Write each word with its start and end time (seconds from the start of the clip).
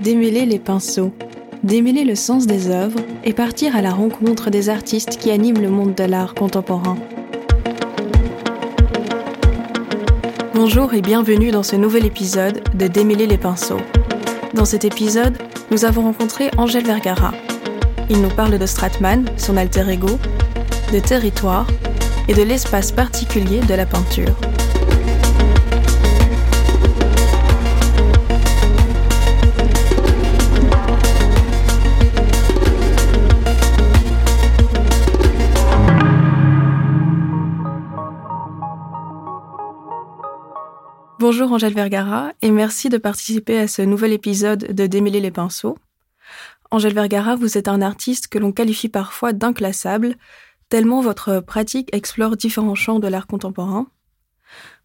Démêler 0.00 0.46
les 0.46 0.58
pinceaux, 0.58 1.12
démêler 1.62 2.04
le 2.04 2.14
sens 2.14 2.46
des 2.46 2.70
œuvres 2.70 3.00
et 3.24 3.32
partir 3.32 3.76
à 3.76 3.82
la 3.82 3.90
rencontre 3.90 4.50
des 4.50 4.68
artistes 4.68 5.18
qui 5.18 5.30
animent 5.30 5.60
le 5.60 5.70
monde 5.70 5.94
de 5.94 6.04
l'art 6.04 6.34
contemporain. 6.34 6.96
Bonjour 10.54 10.94
et 10.94 11.02
bienvenue 11.02 11.50
dans 11.50 11.62
ce 11.62 11.76
nouvel 11.76 12.04
épisode 12.04 12.62
de 12.74 12.86
Démêler 12.86 13.26
les 13.26 13.38
pinceaux. 13.38 13.80
Dans 14.54 14.64
cet 14.64 14.84
épisode, 14.84 15.36
nous 15.70 15.84
avons 15.84 16.02
rencontré 16.02 16.50
Angèle 16.56 16.84
Vergara. 16.84 17.32
Il 18.10 18.22
nous 18.22 18.30
parle 18.30 18.58
de 18.58 18.66
Stratman, 18.66 19.24
son 19.36 19.56
alter 19.56 19.88
ego, 19.88 20.18
de 20.92 20.98
territoire 20.98 21.66
et 22.28 22.34
de 22.34 22.42
l'espace 22.42 22.92
particulier 22.92 23.60
de 23.60 23.74
la 23.74 23.86
peinture. 23.86 24.34
Bonjour 41.20 41.50
Angèle 41.50 41.74
Vergara 41.74 42.30
et 42.42 42.52
merci 42.52 42.90
de 42.90 42.96
participer 42.96 43.58
à 43.58 43.66
ce 43.66 43.82
nouvel 43.82 44.12
épisode 44.12 44.72
de 44.72 44.86
Démêler 44.86 45.18
les 45.18 45.32
pinceaux. 45.32 45.76
Angèle 46.70 46.94
Vergara, 46.94 47.34
vous 47.34 47.58
êtes 47.58 47.66
un 47.66 47.82
artiste 47.82 48.28
que 48.28 48.38
l'on 48.38 48.52
qualifie 48.52 48.88
parfois 48.88 49.32
d'inclassable, 49.32 50.14
tellement 50.68 51.00
votre 51.00 51.40
pratique 51.40 51.92
explore 51.92 52.36
différents 52.36 52.76
champs 52.76 53.00
de 53.00 53.08
l'art 53.08 53.26
contemporain. 53.26 53.88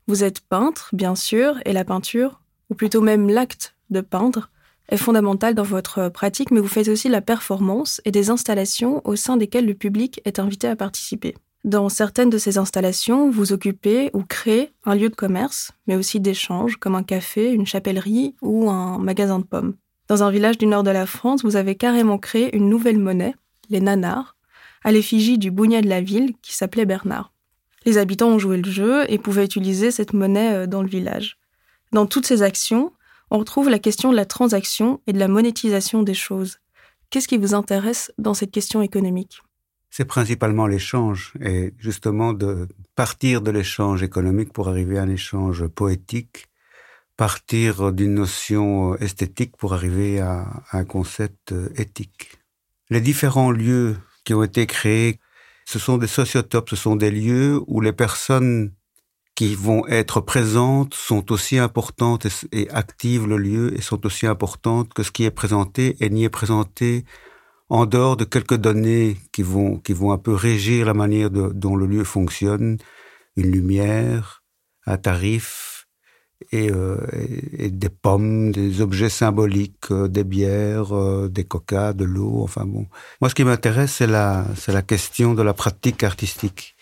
Vous 0.08 0.24
êtes 0.24 0.40
peintre, 0.40 0.90
bien 0.92 1.14
sûr, 1.14 1.60
et 1.66 1.74
la 1.74 1.86
peinture, 1.86 2.42
ou 2.72 2.74
plutôt 2.74 3.02
même 3.02 3.30
l'acte 3.30 3.76
de 3.92 4.02
peindre, 4.02 4.50
est 4.90 4.98
fondamental 4.98 5.54
dans 5.54 5.62
votre 5.62 6.10
pratique, 6.10 6.50
mais 6.50 6.62
vous 6.62 6.68
faites 6.68 6.88
aussi 6.88 7.10
la 7.10 7.22
performance 7.22 8.02
et 8.06 8.12
des 8.12 8.32
installations 8.32 9.08
au 9.08 9.16
sein 9.16 9.38
desquelles 9.38 9.68
le 9.68 9.76
public 9.76 10.20
est 10.26 10.40
invité 10.40 10.68
à 10.68 10.76
participer. 10.76 11.36
Dans 11.64 11.88
certaines 11.88 12.30
de 12.30 12.38
ces 12.38 12.58
installations, 12.58 13.30
vous 13.30 13.54
occupez 13.54 14.10
ou 14.14 14.24
créez 14.24 14.74
un 14.84 14.96
lieu 14.96 15.08
de 15.08 15.16
commerce, 15.16 15.72
mais 15.88 15.96
aussi 15.96 16.20
d'échange, 16.20 16.76
comme 16.76 16.96
un 16.96 17.04
café, 17.04 17.54
une 17.54 17.66
chapellerie 17.66 18.36
ou 18.42 18.70
un 18.70 18.98
magasin 18.98 19.40
de 19.40 19.46
pommes. 19.46 19.76
Dans 20.10 20.24
un 20.24 20.32
village 20.32 20.58
du 20.58 20.66
nord 20.66 20.84
de 20.84 20.92
la 20.92 21.06
France, 21.06 21.44
vous 21.44 21.56
avez 21.56 21.76
carrément 21.76 22.18
créé 22.18 22.54
une 22.54 22.68
nouvelle 22.68 23.00
monnaie, 23.00 23.34
les 23.70 23.80
nanars, 23.80 24.36
à 24.84 24.92
l'effigie 24.92 25.38
du 25.38 25.52
bougnet 25.52 25.82
de 25.82 25.88
la 25.88 26.02
ville 26.02 26.34
qui 26.42 26.54
s'appelait 26.54 26.86
Bernard. 26.86 27.32
Les 27.86 27.98
habitants 27.98 28.30
ont 28.30 28.40
joué 28.40 28.58
le 28.58 28.70
jeu 28.70 29.06
et 29.08 29.18
pouvaient 29.18 29.46
utiliser 29.46 29.92
cette 29.92 30.14
monnaie 30.14 30.54
euh, 30.54 30.68
dans 30.68 30.82
le 30.82 30.90
village. 30.90 31.38
Dans 31.94 32.06
toutes 32.06 32.26
ces 32.26 32.42
actions, 32.42 32.92
on 33.32 33.38
retrouve 33.38 33.70
la 33.70 33.80
question 33.80 34.12
de 34.12 34.18
la 34.18 34.26
transaction 34.26 35.00
et 35.08 35.14
de 35.14 35.20
la 35.20 35.30
monétisation 35.30 36.04
des 36.04 36.14
choses. 36.14 36.58
Qu'est-ce 37.10 37.28
qui 37.30 37.38
vous 37.38 37.54
intéresse 37.54 38.12
dans 38.18 38.34
cette 38.34 38.52
question 38.52 38.82
économique? 38.82 39.42
C'est 39.96 40.06
principalement 40.06 40.66
l'échange 40.66 41.34
et 41.40 41.76
justement 41.78 42.34
de 42.34 42.68
partir 42.96 43.44
de 43.44 43.52
l'échange 43.52 44.02
économique 44.02 44.52
pour 44.52 44.68
arriver 44.68 44.98
à 44.98 45.04
un 45.04 45.10
échange 45.10 45.68
poétique, 45.68 46.48
partir 47.16 47.94
d'une 47.94 48.16
notion 48.16 48.96
esthétique 48.96 49.56
pour 49.56 49.76
arriver 49.76 50.20
à 50.20 50.64
un 50.72 50.84
concept 50.84 51.54
éthique. 51.76 52.40
Les 52.90 53.02
différents 53.02 53.52
lieux 53.52 53.96
qui 54.24 54.34
ont 54.34 54.42
été 54.42 54.66
créés, 54.66 55.20
ce 55.66 55.78
sont 55.78 56.00
des 56.00 56.08
sociotopes, 56.08 56.72
ce 56.72 56.76
sont 56.76 56.96
des 56.96 57.12
lieux 57.12 57.62
où 57.68 57.80
les 57.80 57.94
personnes 57.94 58.74
qui 59.36 59.54
vont 59.54 59.86
être 59.86 60.22
présentes 60.22 60.96
sont 60.96 61.32
aussi 61.32 61.60
importantes 61.60 62.26
et, 62.52 62.68
activent 62.72 63.28
le 63.28 63.38
lieu 63.38 63.78
et 63.78 63.82
sont 63.82 64.04
aussi 64.08 64.26
importantes 64.26 64.92
que 64.92 65.04
ce 65.04 65.12
qui 65.12 65.24
est 65.24 65.32
présenté 65.32 65.98
et 66.00 66.10
n'y 66.10 66.24
est 66.24 66.30
présenté 66.30 67.06
en 67.70 67.86
dehors 67.86 68.18
de 68.18 68.26
quelques 68.26 68.58
données 68.58 69.18
qui 69.32 69.42
vont, 69.42 69.78
qui 69.78 69.94
vont 69.94 70.12
un 70.12 70.18
peu 70.18 70.34
régir 70.34 70.86
la 70.86 70.94
manière 70.94 71.30
dont 71.30 71.76
le 71.76 71.86
lieu 71.86 72.04
fonctionne, 72.04 72.78
une 73.36 73.52
lumière, 73.52 74.44
un 74.86 74.98
tarif 74.98 75.74
et, 76.52 76.70
euh, 76.72 76.98
des 77.58 77.90
pommes, 77.90 78.52
des 78.52 78.82
objets 78.82 79.10
symboliques, 79.10 79.92
euh, 79.92 80.08
des 80.08 80.24
bières, 80.24 80.96
euh, 80.96 81.30
des 81.30 81.46
coca, 81.46 81.94
de 81.94 82.04
l'eau, 82.04 82.42
enfin 82.44 82.66
bon. 82.66 82.86
Moi, 83.22 83.30
ce 83.30 83.36
qui 83.36 83.44
m'intéresse, 83.44 83.94
c'est 83.94 84.08
la, 84.08 84.46
c'est 84.56 84.74
la 84.74 84.82
question 84.82 85.34
de 85.34 85.42
la 85.42 85.54
pratique 85.54 86.04
artistique. 86.04 86.76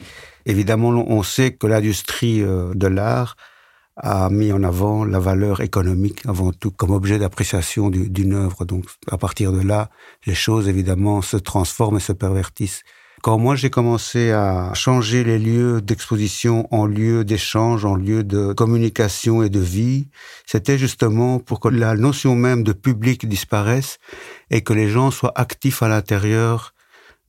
Évidemment, 0.46 0.90
on 0.90 1.22
sait 1.24 1.54
que 1.54 1.68
l'industrie 1.68 2.40
de 2.42 2.88
l'art 2.88 3.36
a 3.98 4.30
mis 4.30 4.52
en 4.52 4.64
avant 4.64 5.06
la 5.06 5.20
valeur 5.20 5.62
économique 5.62 6.26
avant 6.26 6.52
tout 6.52 6.72
comme 6.72 6.92
objet 6.92 7.20
d'appréciation 7.20 7.90
d'une 7.90 8.34
œuvre. 8.34 8.66
Donc 8.66 8.86
à 9.10 9.18
partir 9.18 9.52
de 9.52 9.62
là, 9.62 9.90
les 10.26 10.36
choses 10.36 10.68
évidemment 10.68 11.22
se 11.22 11.38
transforment 11.38 11.98
et 11.98 12.02
se 12.02 12.14
pervertissent. 12.14 12.84
Quand 13.22 13.38
moi 13.38 13.56
j'ai 13.56 13.70
commencé 13.70 14.32
à 14.32 14.74
changer 14.74 15.24
les 15.24 15.38
lieux 15.38 15.80
d'exposition 15.80 16.68
en 16.74 16.88
lieux 16.88 17.24
d'échange, 17.24 17.86
en 17.86 17.94
lieux 17.94 18.24
de 18.24 18.52
communication 18.54 19.44
et 19.44 19.50
de 19.50 19.60
vie, 19.60 20.08
c'était 20.48 20.80
justement 20.80 21.38
pour 21.38 21.60
que 21.60 21.68
la 21.68 21.96
notion 21.96 22.36
même 22.36 22.64
de 22.64 22.74
public 22.74 23.28
disparaisse 23.28 24.00
et 24.50 24.62
que 24.62 24.74
les 24.74 24.90
gens 24.90 25.12
soient 25.12 25.34
actifs 25.36 25.84
à 25.84 25.88
l'intérieur 25.88 26.74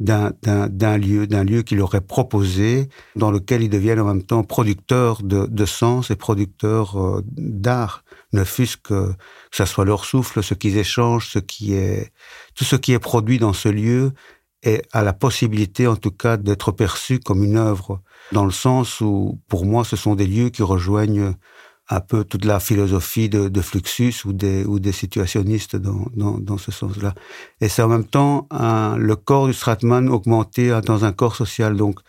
d'un 0.01 0.99
lieu, 0.99 1.27
d'un 1.27 1.45
lieu 1.45 1.63
qu'il 1.63 1.81
aurait 1.81 2.01
proposé, 2.01 2.89
dans 3.15 3.31
lequel 3.31 3.63
ils 3.63 3.69
deviennent 3.69 4.01
en 4.01 4.07
même 4.07 4.25
temps 4.25 4.43
producteurs 4.43 5.23
de, 5.23 5.67
sens 5.67 6.11
et 6.11 6.17
producteurs 6.17 7.01
euh, 7.01 7.23
d'art, 7.27 8.05
ne 8.33 8.43
fût-ce 8.45 8.77
que, 8.77 9.13
que 9.13 9.57
ça 9.57 9.67
soit 9.67 9.85
leur 9.85 10.05
souffle, 10.05 10.43
ce 10.43 10.55
qu'ils 10.55 10.77
échangent, 10.77 11.29
ce 11.29 11.39
qui 11.39 11.75
est, 11.75 12.13
tout 12.55 12.65
ce 12.65 12.77
qui 12.77 12.93
est 12.93 12.99
produit 12.99 13.39
dans 13.39 13.53
ce 13.53 13.69
lieu 13.69 14.13
est 14.63 14.83
à 14.93 15.03
la 15.03 15.13
possibilité, 15.13 15.87
en 15.87 15.97
tout 15.97 16.11
cas, 16.11 16.37
d'être 16.37 16.73
perçu 16.73 17.19
comme 17.19 17.43
une 17.43 17.57
œuvre, 17.57 18.01
dans 18.31 18.45
le 18.45 18.53
sens 18.53 19.01
où, 19.01 19.41
pour 19.49 19.67
moi, 19.67 19.85
ce 19.85 19.97
sont 19.97 20.15
des 20.15 20.27
lieux 20.27 20.51
qui 20.51 20.63
rejoignent 20.63 21.35
un 21.93 22.01
peu 22.01 22.25
toute 22.25 22.45
la 22.45 22.59
philosophie 22.59 23.29
de, 23.29 23.49
de 23.49 23.61
Fluxus 23.61 24.25
ou 24.25 24.33
des, 24.33 24.65
ou 24.65 24.81
des 24.81 24.93
situationnistes 24.93 25.77
dans, 25.77 26.07
dans, 26.15 26.39
dans 26.39 26.59
ce 26.59 26.73
sens-là. 26.73 27.15
Et 27.61 27.69
c'est 27.69 27.83
en 27.83 27.89
même 27.89 28.07
temps 28.07 28.49
le 28.51 29.15
corps 29.15 29.47
du 29.47 29.53
Stratman 29.53 30.09
augmenté 30.09 30.81
dans 30.87 31.05
un 31.05 31.13
corps 31.13 31.37
social. 31.37 31.77
Donc, 31.77 32.01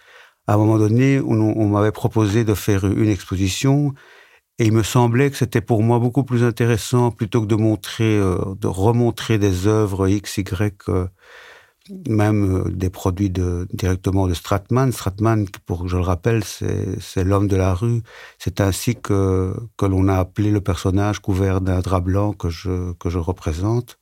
à 0.48 0.54
un 0.54 0.58
moment 0.58 0.78
donné, 0.78 1.20
on, 1.20 1.34
on 1.34 1.68
m'avait 1.68 1.92
proposé 1.92 2.46
de 2.46 2.54
faire 2.54 2.86
une 2.86 3.10
exposition 3.10 3.94
et 4.60 4.66
il 4.66 4.72
me 4.72 4.84
semblait 4.84 5.32
que 5.32 5.38
c'était 5.38 5.62
pour 5.62 5.82
moi 5.82 6.00
beaucoup 6.00 6.24
plus 6.24 6.44
intéressant 6.44 7.12
plutôt 7.12 7.42
que 7.42 7.48
de 7.48 7.56
montrer, 7.56 8.18
euh, 8.18 8.38
de 8.60 8.68
remontrer 8.68 9.40
des 9.40 9.68
œuvres 9.68 10.08
X, 10.08 10.38
Y, 10.38 10.90
euh, 10.90 11.08
même 12.08 12.68
euh, 12.68 12.70
des 12.70 12.90
produits 12.90 13.30
directement 13.30 14.28
de 14.28 14.34
Stratman. 14.34 14.92
Stratman, 14.92 15.48
pour 15.66 15.88
je 15.88 15.98
le 15.98 16.04
rappelle, 16.04 16.44
c'est 16.44 17.24
l'homme 17.24 17.48
de 17.48 17.56
la 17.56 17.74
rue. 17.74 18.02
C'est 18.40 18.62
ainsi 18.62 18.96
que, 18.96 19.54
que 19.78 19.86
l'on 19.86 20.08
a 20.08 20.18
appelé 20.18 20.52
le 20.52 20.62
personnage 20.62 21.20
couvert 21.20 21.62
d'un 21.62 21.80
drap 21.80 22.02
blanc 22.02 22.34
que 22.34 22.50
je, 22.50 22.94
que 22.94 23.10
je 23.10 23.20
représente 23.20 24.00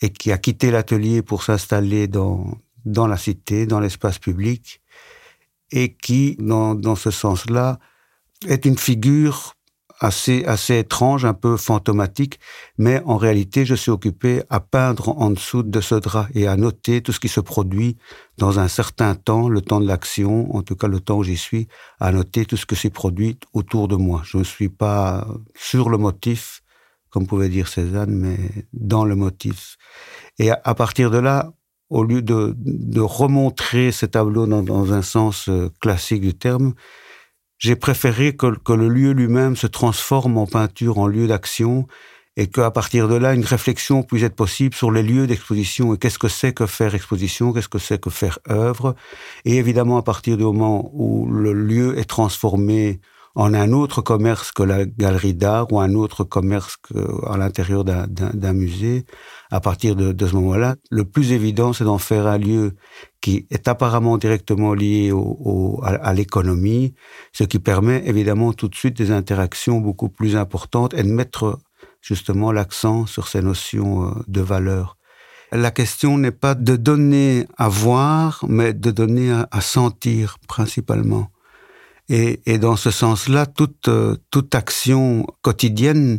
et 0.00 0.10
qui 0.10 0.30
a 0.30 0.38
quitté 0.38 0.70
l'atelier 0.70 1.22
pour 1.22 1.42
s'installer 1.42 2.06
dans, 2.06 2.58
dans 2.84 3.06
la 3.06 3.16
cité, 3.16 3.66
dans 3.66 3.80
l'espace 3.80 4.18
public 4.18 4.80
et 5.72 5.94
qui, 5.94 6.36
dans, 6.38 6.74
dans 6.74 6.96
ce 6.96 7.10
sens-là, 7.10 7.78
est 8.46 8.64
une 8.64 8.78
figure 8.78 9.54
assez, 10.00 10.44
assez 10.44 10.78
étrange, 10.78 11.24
un 11.24 11.34
peu 11.34 11.56
fantomatique, 11.56 12.38
mais 12.76 13.02
en 13.04 13.16
réalité, 13.16 13.64
je 13.64 13.74
suis 13.74 13.90
occupé 13.90 14.42
à 14.48 14.60
peindre 14.60 15.08
en 15.18 15.30
dessous 15.30 15.62
de 15.62 15.80
ce 15.80 15.94
drap 15.96 16.28
et 16.34 16.46
à 16.46 16.56
noter 16.56 17.02
tout 17.02 17.12
ce 17.12 17.20
qui 17.20 17.28
se 17.28 17.40
produit 17.40 17.96
dans 18.36 18.60
un 18.60 18.68
certain 18.68 19.14
temps, 19.14 19.48
le 19.48 19.60
temps 19.60 19.80
de 19.80 19.86
l'action, 19.86 20.54
en 20.54 20.62
tout 20.62 20.76
cas 20.76 20.86
le 20.86 21.00
temps 21.00 21.18
où 21.18 21.24
j'y 21.24 21.36
suis, 21.36 21.68
à 22.00 22.12
noter 22.12 22.44
tout 22.44 22.56
ce 22.56 22.66
qui 22.66 22.76
s'est 22.76 22.90
produit 22.90 23.38
autour 23.52 23.88
de 23.88 23.96
moi. 23.96 24.22
Je 24.24 24.38
ne 24.38 24.44
suis 24.44 24.68
pas 24.68 25.26
sur 25.56 25.90
le 25.90 25.98
motif, 25.98 26.62
comme 27.10 27.26
pouvait 27.26 27.48
dire 27.48 27.68
Cézanne, 27.68 28.14
mais 28.14 28.38
dans 28.72 29.04
le 29.04 29.16
motif. 29.16 29.76
Et 30.38 30.50
à, 30.50 30.74
partir 30.74 31.10
de 31.10 31.18
là, 31.18 31.52
au 31.90 32.04
lieu 32.04 32.22
de, 32.22 32.54
de 32.56 33.00
remontrer 33.00 33.90
ces 33.92 34.08
tableaux 34.08 34.46
dans, 34.46 34.62
dans 34.62 34.92
un 34.92 35.02
sens 35.02 35.48
euh, 35.48 35.70
classique 35.80 36.20
du 36.20 36.34
terme, 36.34 36.74
j'ai 37.58 37.76
préféré 37.76 38.36
que, 38.36 38.72
le 38.72 38.88
lieu 38.88 39.12
lui-même 39.12 39.56
se 39.56 39.66
transforme 39.66 40.38
en 40.38 40.46
peinture, 40.46 40.98
en 40.98 41.06
lieu 41.06 41.26
d'action, 41.26 41.86
et 42.36 42.46
qu'à 42.46 42.70
partir 42.70 43.08
de 43.08 43.16
là, 43.16 43.34
une 43.34 43.44
réflexion 43.44 44.04
puisse 44.04 44.22
être 44.22 44.36
possible 44.36 44.74
sur 44.74 44.92
les 44.92 45.02
lieux 45.02 45.26
d'exposition 45.26 45.92
et 45.92 45.98
qu'est-ce 45.98 46.20
que 46.20 46.28
c'est 46.28 46.52
que 46.52 46.66
faire 46.66 46.94
exposition, 46.94 47.52
qu'est-ce 47.52 47.68
que 47.68 47.80
c'est 47.80 48.00
que 48.00 48.10
faire 48.10 48.38
œuvre. 48.48 48.94
Et 49.44 49.56
évidemment, 49.56 49.98
à 49.98 50.02
partir 50.02 50.36
du 50.36 50.44
moment 50.44 50.88
où 50.94 51.28
le 51.28 51.52
lieu 51.52 51.98
est 51.98 52.04
transformé 52.04 53.00
en 53.34 53.54
un 53.54 53.72
autre 53.72 54.02
commerce 54.02 54.52
que 54.52 54.62
la 54.62 54.84
galerie 54.84 55.34
d'art 55.34 55.72
ou 55.72 55.80
un 55.80 55.94
autre 55.94 56.24
commerce 56.24 56.76
que 56.76 57.26
à 57.26 57.36
l'intérieur 57.36 57.84
d'un 57.84 58.52
musée, 58.52 59.04
à 59.50 59.60
partir 59.60 59.96
de, 59.96 60.12
de 60.12 60.26
ce 60.26 60.34
moment-là, 60.34 60.76
le 60.90 61.04
plus 61.04 61.32
évident, 61.32 61.72
c'est 61.72 61.84
d'en 61.84 61.98
faire 61.98 62.26
un 62.26 62.38
lieu 62.38 62.76
qui 63.20 63.46
est 63.50 63.68
apparemment 63.68 64.18
directement 64.18 64.74
lié 64.74 65.12
au, 65.12 65.80
à, 65.84 65.90
à 65.90 66.14
l'économie, 66.14 66.94
ce 67.32 67.44
qui 67.44 67.58
permet 67.58 68.02
évidemment 68.06 68.52
tout 68.52 68.68
de 68.68 68.74
suite 68.74 68.96
des 68.96 69.10
interactions 69.10 69.80
beaucoup 69.80 70.08
plus 70.08 70.36
importantes 70.36 70.94
et 70.94 71.02
de 71.02 71.12
mettre 71.12 71.58
justement 72.00 72.52
l'accent 72.52 73.06
sur 73.06 73.28
ces 73.28 73.42
notions 73.42 74.08
euh, 74.08 74.10
de 74.26 74.40
valeur. 74.40 74.96
La 75.52 75.70
question 75.70 76.18
n'est 76.18 76.30
pas 76.30 76.54
de 76.54 76.76
donner 76.76 77.46
à 77.56 77.68
voir, 77.68 78.44
mais 78.48 78.74
de 78.74 78.90
donner 78.90 79.32
à, 79.50 79.60
sentir 79.62 80.36
principalement. 80.46 81.28
Et, 82.08 82.40
et 82.46 82.58
dans 82.58 82.76
ce 82.76 82.90
sens-là, 82.90 83.46
toute, 83.46 83.88
euh, 83.88 84.16
toute 84.30 84.54
action 84.54 85.26
quotidienne 85.42 86.18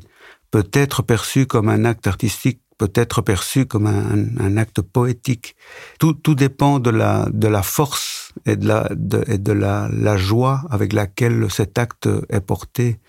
peut 0.51 0.69
être 0.73 1.01
perçue 1.01 1.45
comme 1.47 1.69
un 1.69 1.83
acte 1.85 2.05
artistique, 2.07 2.61
peut 2.77 2.91
être 2.95 3.21
perçue 3.21 3.65
comme 3.65 3.87
un, 3.87 4.27
un 4.39 4.57
acte 4.57 4.81
poétique. 4.81 5.55
Tout, 5.99 6.13
tout 6.13 6.35
dépend 6.35 6.79
de 6.79 6.91
la, 6.91 7.27
de 7.31 7.47
la 7.47 7.63
force 7.63 8.31
et 8.45 8.55
de, 8.55 8.67
la, 8.67 8.89
de, 8.95 9.23
et 9.27 9.37
de 9.37 9.51
la, 9.51 9.89
la 9.91 10.15
joie 10.15 10.63
avec 10.69 10.93
laquelle 10.93 11.47
cet 11.49 11.77
acte 11.77 12.07
est 12.29 12.41
porté. 12.41 12.99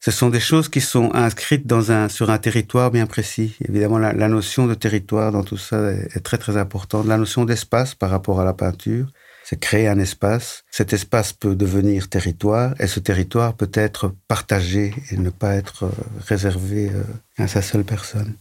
Ce 0.00 0.10
sont 0.10 0.28
des 0.28 0.40
choses 0.40 0.68
qui 0.68 0.80
sont 0.80 1.12
inscrites 1.14 1.66
dans 1.66 1.90
un, 1.90 2.08
sur 2.08 2.30
un 2.30 2.38
territoire 2.38 2.90
bien 2.90 3.06
précis. 3.06 3.56
Évidemment, 3.68 3.98
la, 3.98 4.12
la 4.12 4.28
notion 4.28 4.66
de 4.66 4.74
territoire 4.74 5.32
dans 5.32 5.42
tout 5.42 5.56
ça 5.56 5.90
est, 5.90 6.16
est 6.16 6.20
très 6.20 6.38
très 6.38 6.56
importante. 6.56 7.06
La 7.06 7.16
notion 7.16 7.44
d'espace 7.44 7.94
par 7.94 8.10
rapport 8.10 8.40
à 8.40 8.44
la 8.44 8.54
peinture, 8.54 9.06
c'est 9.48 9.58
créer 9.58 9.88
un 9.88 9.98
espace. 9.98 10.62
Cet 10.70 10.92
espace 10.92 11.32
peut 11.32 11.56
devenir 11.56 12.10
territoire 12.10 12.74
et 12.78 12.86
ce 12.86 13.00
territoire 13.00 13.54
peut 13.54 13.70
être 13.72 14.12
partagé 14.26 14.92
et 15.10 15.16
ne 15.16 15.30
pas 15.30 15.54
être 15.54 15.84
euh, 15.84 15.90
réservé 16.26 16.90
euh, 16.90 17.02
à 17.38 17.48
sa 17.48 17.62
seule 17.62 17.84
personne. 17.84 18.34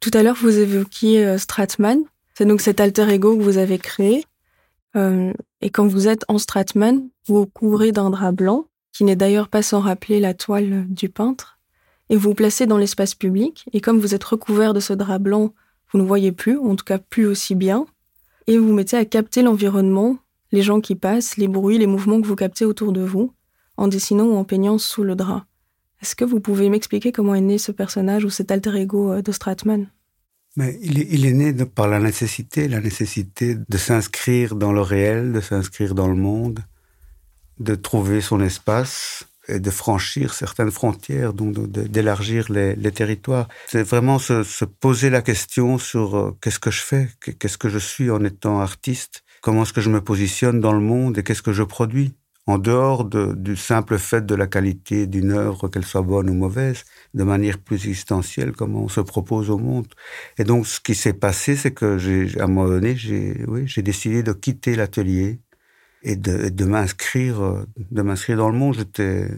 Tout 0.00 0.10
à 0.14 0.24
l'heure, 0.24 0.34
vous 0.34 0.58
évoquiez 0.58 1.24
euh, 1.24 1.38
Stratman. 1.38 2.00
C'est 2.34 2.44
donc 2.44 2.60
cet 2.60 2.80
alter 2.80 3.08
ego 3.08 3.36
que 3.36 3.42
vous 3.42 3.58
avez 3.58 3.78
créé. 3.78 4.24
Et 4.96 5.70
quand 5.70 5.86
vous 5.86 6.08
êtes 6.08 6.24
en 6.26 6.38
Stratman, 6.38 7.08
vous 7.26 7.36
vous 7.36 7.46
couvrez 7.46 7.92
d'un 7.92 8.10
drap 8.10 8.32
blanc 8.32 8.64
qui 8.92 9.04
n'est 9.04 9.14
d'ailleurs 9.14 9.46
pas 9.46 9.62
sans 9.62 9.78
rappeler 9.78 10.18
la 10.18 10.34
toile 10.34 10.86
du 10.88 11.08
peintre, 11.08 11.60
et 12.08 12.16
vous 12.16 12.30
vous 12.30 12.34
placez 12.34 12.66
dans 12.66 12.78
l'espace 12.78 13.14
public, 13.14 13.66
et 13.72 13.80
comme 13.80 14.00
vous 14.00 14.16
êtes 14.16 14.24
recouvert 14.24 14.74
de 14.74 14.80
ce 14.80 14.92
drap 14.92 15.20
blanc, 15.20 15.54
vous 15.92 16.00
ne 16.00 16.04
voyez 16.04 16.32
plus, 16.32 16.58
en 16.58 16.74
tout 16.74 16.84
cas 16.84 16.98
plus 16.98 17.26
aussi 17.26 17.54
bien, 17.54 17.86
et 18.50 18.58
vous 18.58 18.66
vous 18.66 18.74
mettez 18.74 18.96
à 18.96 19.04
capter 19.04 19.42
l'environnement, 19.42 20.18
les 20.50 20.62
gens 20.62 20.80
qui 20.80 20.96
passent, 20.96 21.36
les 21.36 21.46
bruits, 21.46 21.78
les 21.78 21.86
mouvements 21.86 22.20
que 22.20 22.26
vous 22.26 22.34
captez 22.34 22.64
autour 22.64 22.92
de 22.92 23.00
vous, 23.00 23.32
en 23.76 23.86
dessinant 23.86 24.24
ou 24.24 24.34
en 24.34 24.42
peignant 24.42 24.76
sous 24.76 25.04
le 25.04 25.14
drap. 25.14 25.46
Est-ce 26.02 26.16
que 26.16 26.24
vous 26.24 26.40
pouvez 26.40 26.68
m'expliquer 26.68 27.12
comment 27.12 27.36
est 27.36 27.40
né 27.40 27.58
ce 27.58 27.70
personnage 27.70 28.24
ou 28.24 28.30
cet 28.30 28.50
alter 28.50 28.74
ego 28.74 29.12
euh, 29.12 29.22
de 29.22 29.30
Stratman? 29.30 29.86
Mais 30.56 30.76
il 30.82 31.24
est, 31.26 31.32
né 31.32 31.52
de, 31.52 31.62
par 31.62 31.86
la 31.86 32.00
nécessité, 32.00 32.66
la 32.66 32.80
nécessité 32.80 33.54
de 33.54 33.78
s'inscrire 33.78 34.56
dans 34.56 34.72
le 34.72 34.80
réel, 34.80 35.32
de 35.32 35.40
s'inscrire 35.40 35.94
dans 35.94 36.08
le 36.08 36.16
monde, 36.16 36.58
de 37.60 37.76
trouver 37.76 38.20
son 38.20 38.40
espace 38.40 39.28
de 39.48 39.70
franchir 39.70 40.34
certaines 40.34 40.70
frontières, 40.70 41.32
donc 41.32 41.70
d'élargir 41.70 42.46
les, 42.50 42.92
territoires. 42.92 43.48
C'est 43.68 43.82
vraiment 43.82 44.18
se, 44.18 44.42
se, 44.42 44.64
poser 44.64 45.10
la 45.10 45.22
question 45.22 45.78
sur 45.78 46.16
euh, 46.16 46.36
qu'est-ce 46.42 46.58
que 46.58 46.70
je 46.70 46.82
fais, 46.82 47.08
qu'est-ce 47.38 47.58
que 47.58 47.68
je 47.68 47.78
suis 47.78 48.10
en 48.10 48.24
étant 48.24 48.60
artiste, 48.60 49.22
comment 49.40 49.62
est-ce 49.62 49.72
que 49.72 49.80
je 49.80 49.90
me 49.90 50.00
positionne 50.00 50.60
dans 50.60 50.72
le 50.72 50.80
monde 50.80 51.18
et 51.18 51.22
qu'est-ce 51.22 51.42
que 51.42 51.52
je 51.52 51.62
produis? 51.62 52.14
En 52.46 52.58
dehors 52.58 53.04
de, 53.04 53.32
du 53.34 53.54
simple 53.54 53.96
fait 53.98 54.26
de 54.26 54.34
la 54.34 54.46
qualité 54.46 55.06
d'une 55.06 55.30
œuvre, 55.30 55.68
qu'elle 55.68 55.84
soit 55.84 56.02
bonne 56.02 56.28
ou 56.28 56.34
mauvaise, 56.34 56.84
de 57.14 57.22
manière 57.22 57.58
plus 57.58 57.76
existentielle, 57.86 58.52
comment 58.52 58.82
on 58.82 58.88
se 58.88 59.00
propose 59.00 59.50
au 59.50 59.58
monde. 59.58 59.86
Et 60.36 60.44
donc, 60.44 60.66
ce 60.66 60.80
qui 60.80 60.94
s'est 60.96 61.12
passé, 61.12 61.54
c'est 61.54 61.70
que 61.70 61.96
j'ai, 61.98 62.40
à 62.40 62.44
un 62.44 62.46
moment 62.48 62.68
donné, 62.68 62.96
j'ai, 62.96 63.44
oui, 63.46 63.68
j'ai 63.68 63.82
décidé 63.82 64.22
de 64.22 64.32
quitter 64.32 64.74
l'atelier 64.74 65.38
et 66.02 66.16
de, 66.16 66.48
de 66.48 66.64
m'inscrire, 66.64 67.40
euh, 67.40 67.66
de 67.90 68.02
m'inscrire 68.02 68.36
dans 68.36 68.50
le 68.50 68.58
monde. 68.58 68.76
J'étais, 68.76 69.28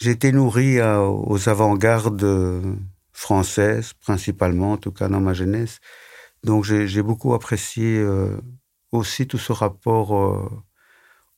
été 0.00 0.32
nourri 0.32 0.80
à, 0.80 1.02
aux 1.02 1.48
avant-gardes 1.48 2.24
françaises, 3.12 3.92
principalement, 3.94 4.72
en 4.72 4.76
tout 4.76 4.90
cas 4.92 5.08
dans 5.08 5.20
ma 5.20 5.34
jeunesse. 5.34 5.80
Donc 6.44 6.64
j'ai, 6.64 7.02
beaucoup 7.02 7.34
apprécié 7.34 7.98
euh, 7.98 8.36
aussi 8.90 9.26
tout 9.26 9.38
ce 9.38 9.52
rapport 9.52 10.16
euh, 10.16 10.50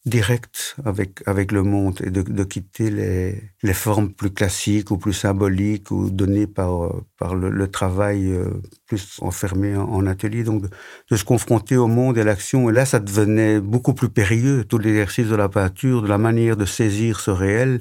direct 0.07 0.77
avec 0.85 1.23
avec 1.27 1.51
le 1.51 1.63
monde 1.63 2.01
et 2.05 2.11
de, 2.11 2.45
quitter 2.45 2.91
les, 2.91 3.43
les 3.63 3.73
formes 3.73 4.13
plus 4.13 4.31
classiques 4.31 4.91
ou 4.91 4.99
plus 4.99 5.15
symboliques 5.15 5.91
ou 5.91 6.11
données 6.11 6.47
par 6.47 6.93
par 7.19 7.35
le, 7.35 7.69
travail 7.69 8.31
euh, 8.31 8.51
plus 8.87 9.19
enfermé 9.23 9.77
en, 9.77 9.85
en, 9.85 10.07
atelier. 10.07 10.45
Donc 10.45 10.63
de, 10.63 10.69
de, 11.11 11.17
se 11.17 11.25
confronter 11.25 11.77
au 11.77 11.87
monde 11.87 12.19
et 12.19 12.21
à 12.21 12.25
l'action. 12.25 12.69
Et 12.69 12.73
là 12.73 12.85
ça 12.85 13.01
devenait 13.01 13.61
beaucoup 13.61 13.95
plus 13.95 14.11
périlleux. 14.11 14.65
Tout 14.65 14.79
l'exercice 14.79 15.29
de 15.29 15.37
la 15.37 15.49
peinture 15.49 16.03
de 16.03 16.09
la 16.09 16.19
manière 16.19 16.57
de 16.57 16.67
saisir 16.67 17.21
ce 17.21 17.31
réel 17.31 17.81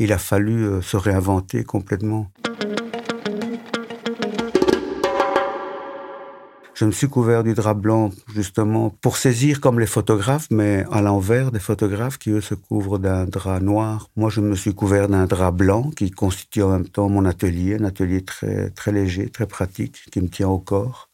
il 0.00 0.14
a 0.14 0.18
fallu 0.18 0.64
euh, 0.64 0.80
se 0.80 0.96
réinventer 0.96 1.62
complètement. 1.62 2.32
Je 6.80 6.86
me 6.86 6.92
suis 6.92 7.10
couvert 7.10 7.44
du 7.44 7.52
drap 7.52 7.74
blanc 7.74 8.08
justement 8.34 8.88
pour 8.88 9.18
saisir 9.18 9.60
comme 9.60 9.78
les 9.78 9.84
photographes, 9.86 10.46
mais 10.50 10.86
à 10.90 11.02
l'envers 11.02 11.52
des 11.52 11.58
photographes 11.58 12.16
qui 12.16 12.30
eux 12.30 12.40
se 12.40 12.54
couvrent 12.54 12.98
d'un 12.98 13.26
drap 13.26 13.60
noir. 13.60 14.08
Moi, 14.16 14.30
je 14.30 14.40
me 14.40 14.54
suis 14.54 14.74
couvert 14.74 15.06
d'un 15.10 15.26
drap 15.26 15.50
blanc 15.50 15.90
qui 15.90 16.10
constitue 16.10 16.62
en 16.62 16.70
même 16.70 16.88
temps 16.88 17.10
mon 17.10 17.26
atelier, 17.26 17.76
un 17.78 17.84
atelier 17.84 18.24
très 18.24 18.70
très 18.70 18.92
léger, 18.92 19.28
très 19.28 19.46
pratique, 19.46 20.06
qui 20.10 20.22
me 20.22 20.28
tient 20.28 20.48
au 20.48 20.58
corps 20.58 21.10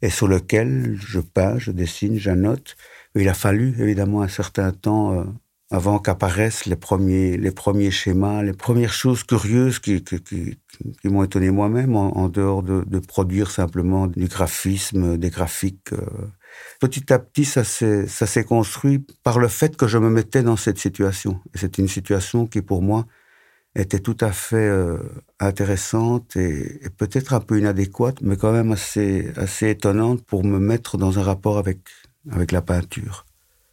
et 0.00 0.08
sur 0.08 0.26
lequel 0.26 0.96
je 0.98 1.20
peins, 1.20 1.58
je 1.58 1.70
dessine, 1.70 2.18
j'annote. 2.18 2.74
Il 3.14 3.28
a 3.28 3.34
fallu 3.34 3.74
évidemment 3.78 4.22
un 4.22 4.28
certain 4.28 4.72
temps 4.72 5.12
euh, 5.12 5.24
avant 5.70 5.98
qu'apparaissent 5.98 6.64
les 6.64 6.76
premiers, 6.76 7.36
les 7.36 7.50
premiers 7.50 7.90
schémas, 7.90 8.42
les 8.42 8.54
premières 8.54 8.92
choses 8.92 9.22
curieuses 9.22 9.78
qui, 9.78 10.02
qui, 10.02 10.56
m'ont 11.04 11.24
étonné 11.24 11.50
moi-même, 11.50 11.94
en, 11.94 12.28
dehors 12.28 12.62
de, 12.62 12.98
produire 13.00 13.50
simplement 13.50 14.06
du 14.06 14.28
graphisme, 14.28 15.18
des 15.18 15.30
graphiques. 15.30 15.92
Euh. 15.92 16.06
Petit 16.80 17.12
à 17.12 17.18
petit, 17.18 17.44
ça 17.44 17.64
s'est, 17.64 18.06
ça 18.06 18.26
s'est 18.26 18.44
construit 18.44 19.04
par 19.22 19.38
le 19.38 19.48
fait 19.48 19.76
que 19.76 19.86
je 19.86 19.98
me 19.98 20.08
mettais 20.08 20.42
dans 20.42 20.56
cette 20.56 20.78
situation. 20.78 21.40
Et 21.54 21.58
c'est 21.58 21.76
une 21.76 21.88
situation 21.88 22.46
qui, 22.46 22.62
pour 22.62 22.80
moi, 22.80 23.06
était 23.74 24.00
tout 24.00 24.16
à 24.20 24.32
fait 24.32 24.56
euh, 24.56 24.98
intéressante 25.38 26.34
et, 26.36 26.84
et 26.86 26.90
peut-être 26.90 27.34
un 27.34 27.40
peu 27.40 27.58
inadéquate, 27.58 28.22
mais 28.22 28.38
quand 28.38 28.52
même 28.52 28.72
assez, 28.72 29.30
assez 29.36 29.68
étonnante 29.68 30.24
pour 30.24 30.44
me 30.44 30.58
mettre 30.58 30.96
dans 30.96 31.18
un 31.18 31.22
rapport 31.22 31.58
avec, 31.58 31.80
avec 32.30 32.52
la 32.52 32.62
peinture. 32.62 33.26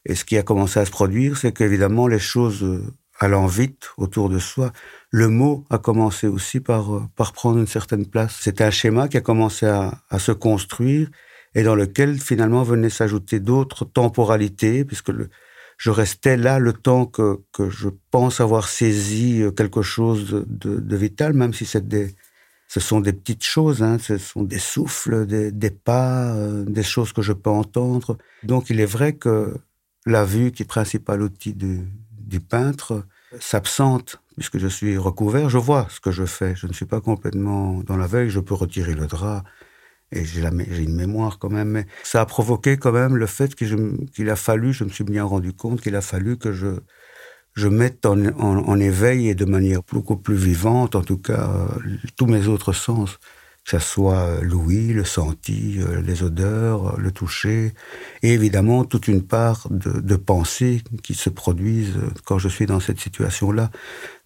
Et 0.06 0.16
ce 0.16 0.24
qui 0.24 0.38
a 0.38 0.44
commencé 0.44 0.80
à 0.80 0.86
se 0.86 0.92
produire, 0.92 1.38
c'est 1.38 1.52
qu'évidemment, 1.52 2.08
les 2.08 2.20
choses 2.20 2.64
euh, 2.64 2.84
allant 3.20 3.48
vite 3.48 3.90
autour 3.98 4.30
de 4.30 4.40
soi, 4.40 4.72
le 5.10 5.30
mot 5.30 5.66
a 5.70 5.78
commencé 5.78 6.28
aussi 6.28 6.60
par, 6.60 6.96
euh, 6.96 7.04
par 7.16 7.34
prendre 7.34 7.58
une 7.58 7.68
certaine 7.68 8.06
place. 8.06 8.38
C'était 8.40 8.64
un 8.64 8.72
schéma 8.72 9.08
qui 9.08 9.18
a 9.18 9.22
commencé 9.22 9.66
à, 9.66 9.92
se 10.20 10.32
construire 10.32 11.10
et 11.56 11.64
dans 11.64 11.76
lequel 11.76 12.20
finalement 12.20 12.64
venaient 12.64 12.90
s'ajouter 12.90 13.40
d'autres 13.40 13.86
temporalités, 13.86 14.86
puisque 14.86 15.12
je 15.78 15.90
restais 15.90 16.38
là 16.38 16.60
le 16.60 16.74
temps 16.74 17.06
que, 17.06 17.40
que 17.52 17.70
je 17.70 17.90
pense 18.12 18.40
avoir 18.42 18.68
saisi 18.68 19.42
euh, 19.42 19.52
quelque 19.52 19.82
chose 19.82 20.46
de, 20.48 20.96
vital, 20.96 21.34
même 21.34 21.54
si 21.54 21.66
c'est 21.66 21.84
ce 22.68 22.80
sont 22.80 23.00
des 23.00 23.14
petites 23.14 23.44
choses, 23.44 23.84
hein, 23.84 23.98
ce 24.00 24.18
sont 24.18 24.42
des 24.42 24.60
souffles, 24.60 25.26
des, 25.28 25.70
pas, 25.70 26.36
des 26.66 26.84
choses 26.84 27.14
que 27.14 27.22
je 27.22 27.32
peux 27.32 27.52
entendre. 27.52 28.18
Donc 28.42 28.72
il 28.72 28.80
est 28.80 28.86
vrai 28.86 29.14
que 29.14 29.54
la 30.06 30.24
vue, 30.24 30.52
qui 30.52 30.64
est 30.64 30.68
principal 30.68 31.22
outil 31.22 31.54
du, 31.54 32.40
peintre, 32.40 33.06
s'absente 33.40 34.22
puisque 34.36 34.58
je 34.58 34.68
suis 34.68 34.98
recouvert. 34.98 35.50
Je 35.50 35.58
vois 35.58 35.88
ce 35.90 36.00
que 36.00 36.12
je 36.12 36.26
fais. 36.26 36.56
Je 36.56 36.68
ne 36.68 36.74
suis 36.74 36.86
pas 36.86 37.02
complètement 37.02 37.82
dans 37.84 37.98
la 37.98 38.08
veille. 38.08 38.30
Je 38.30 38.40
peux 38.40 38.54
retirer 38.54 38.94
le 38.94 39.08
drap 39.08 39.44
et 40.12 40.26
j'ai 40.26 40.44
une 40.84 40.96
mémoire 40.96 41.40
quand 41.40 41.50
même. 41.50 41.70
Mais 41.70 41.88
ça 42.04 42.22
a 42.22 42.26
provoqué 42.26 42.78
quand 42.78 42.92
même 42.92 43.16
le 43.16 43.26
fait 43.26 43.56
qu'il 43.56 43.98
qu 44.14 44.30
a 44.30 44.36
fallu, 44.36 44.74
je 44.74 44.84
me 44.84 44.90
suis 44.90 45.04
bien 45.04 45.24
rendu 45.24 45.54
compte 45.54 45.82
qu'il 45.82 45.96
a 45.96 46.02
fallu 46.02 46.38
que 46.38 46.52
je, 46.52 46.68
je 47.54 47.68
mette 47.68 48.06
en, 48.06 48.22
en, 48.26 48.58
en, 48.58 48.80
éveil 48.80 49.30
et 49.30 49.36
de 49.36 49.46
manière 49.46 49.82
beaucoup 49.84 50.18
plus 50.18 50.36
vivante, 50.36 50.96
en 50.96 51.02
tout 51.02 51.18
cas, 51.18 51.68
tous 52.18 52.26
mes 52.26 52.48
autres 52.48 52.74
sens 52.74 53.18
que 53.66 53.72
ce 53.72 53.80
soit 53.80 54.20
euh, 54.20 54.42
l'ouïe, 54.42 54.94
le 54.94 55.04
senti, 55.04 55.80
euh, 55.80 56.00
les 56.02 56.22
odeurs, 56.22 56.94
euh, 56.94 56.98
le 57.00 57.12
toucher, 57.12 57.74
et 58.22 58.32
évidemment 58.32 58.86
toute 58.86 59.08
une 59.08 59.24
part 59.24 59.68
de, 59.72 60.00
de 60.00 60.16
pensées 60.16 60.84
qui 61.02 61.16
se 61.16 61.32
produisent 61.32 61.98
quand 62.26 62.38
je 62.38 62.48
suis 62.48 62.68
dans 62.68 62.80
cette 62.80 63.00
situation-là. 63.00 63.72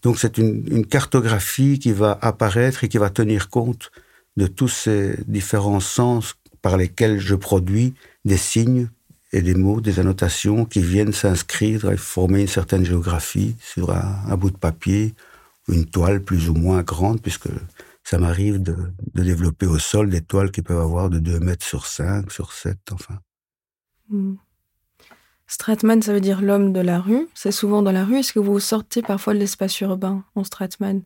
Donc 0.03 0.19
c'est 0.19 0.38
une, 0.38 0.86
cartographie 0.86 1.79
qui 1.79 1.93
va 1.93 2.19
apparaître 2.22 2.84
et 2.84 2.89
qui 2.89 2.98
va 2.98 3.10
tenir 3.10 3.50
compte 3.50 3.91
de 4.36 4.46
tous 4.46 4.67
ces 4.67 5.17
différents 5.25 5.79
sens 5.79 6.36
par 6.62 6.75
lesquels 6.75 7.19
je 7.19 7.36
produis 7.36 7.93
des 8.25 8.38
signes 8.38 8.89
et 9.31 9.41
des 9.41 9.55
mots, 9.55 9.79
des 9.79 10.00
annotations 10.00 10.65
qui 10.65 10.81
viennent 10.81 11.13
s'inscrire 11.13 11.89
et 11.91 11.98
former 11.98 12.41
une 12.41 12.48
certaine 12.48 12.84
géographie 12.84 13.55
sur 13.62 13.91
un 13.91 14.36
bout 14.36 14.51
de 14.51 14.58
papier, 14.58 15.13
une 15.69 15.86
toile 15.86 16.22
plus 16.22 16.50
ou 16.50 16.55
moins 16.55 16.81
grande, 16.81 17.22
puisque 17.22 17.50
ça 18.03 18.18
m'arrive 18.18 18.62
de, 18.62 18.75
de, 19.13 19.24
développer 19.24 19.65
au 19.65 19.77
sol 19.77 20.10
des 20.10 20.22
toiles 20.22 20.51
qui 20.51 20.62
peuvent 20.62 20.79
avoir 20.79 21.10
de 21.10 21.20
2 21.20 21.39
mètres 21.39 21.65
sur 21.65 21.86
5, 21.86 22.32
sur 22.32 22.53
7, 22.53 22.77
enfin. 22.91 23.20
Mm. 24.10 24.36
Stratman, 25.48 26.01
ça 26.01 26.13
veut 26.13 26.22
dire 26.22 26.41
l'homme 26.41 26.74
de 26.74 26.79
la 26.79 27.00
rue. 27.00 27.27
C'est 27.34 27.51
souvent 27.51 27.82
dans 27.82 27.91
la 27.91 28.06
rue. 28.06 28.18
Est-ce 28.18 28.34
que 28.34 28.39
vous 28.39 28.60
sortez 28.60 29.01
parfois 29.01 29.34
de 29.34 29.39
l'espace 29.39 29.82
urbain 29.82 30.24
en 30.36 30.44
Stratman? 30.44 31.01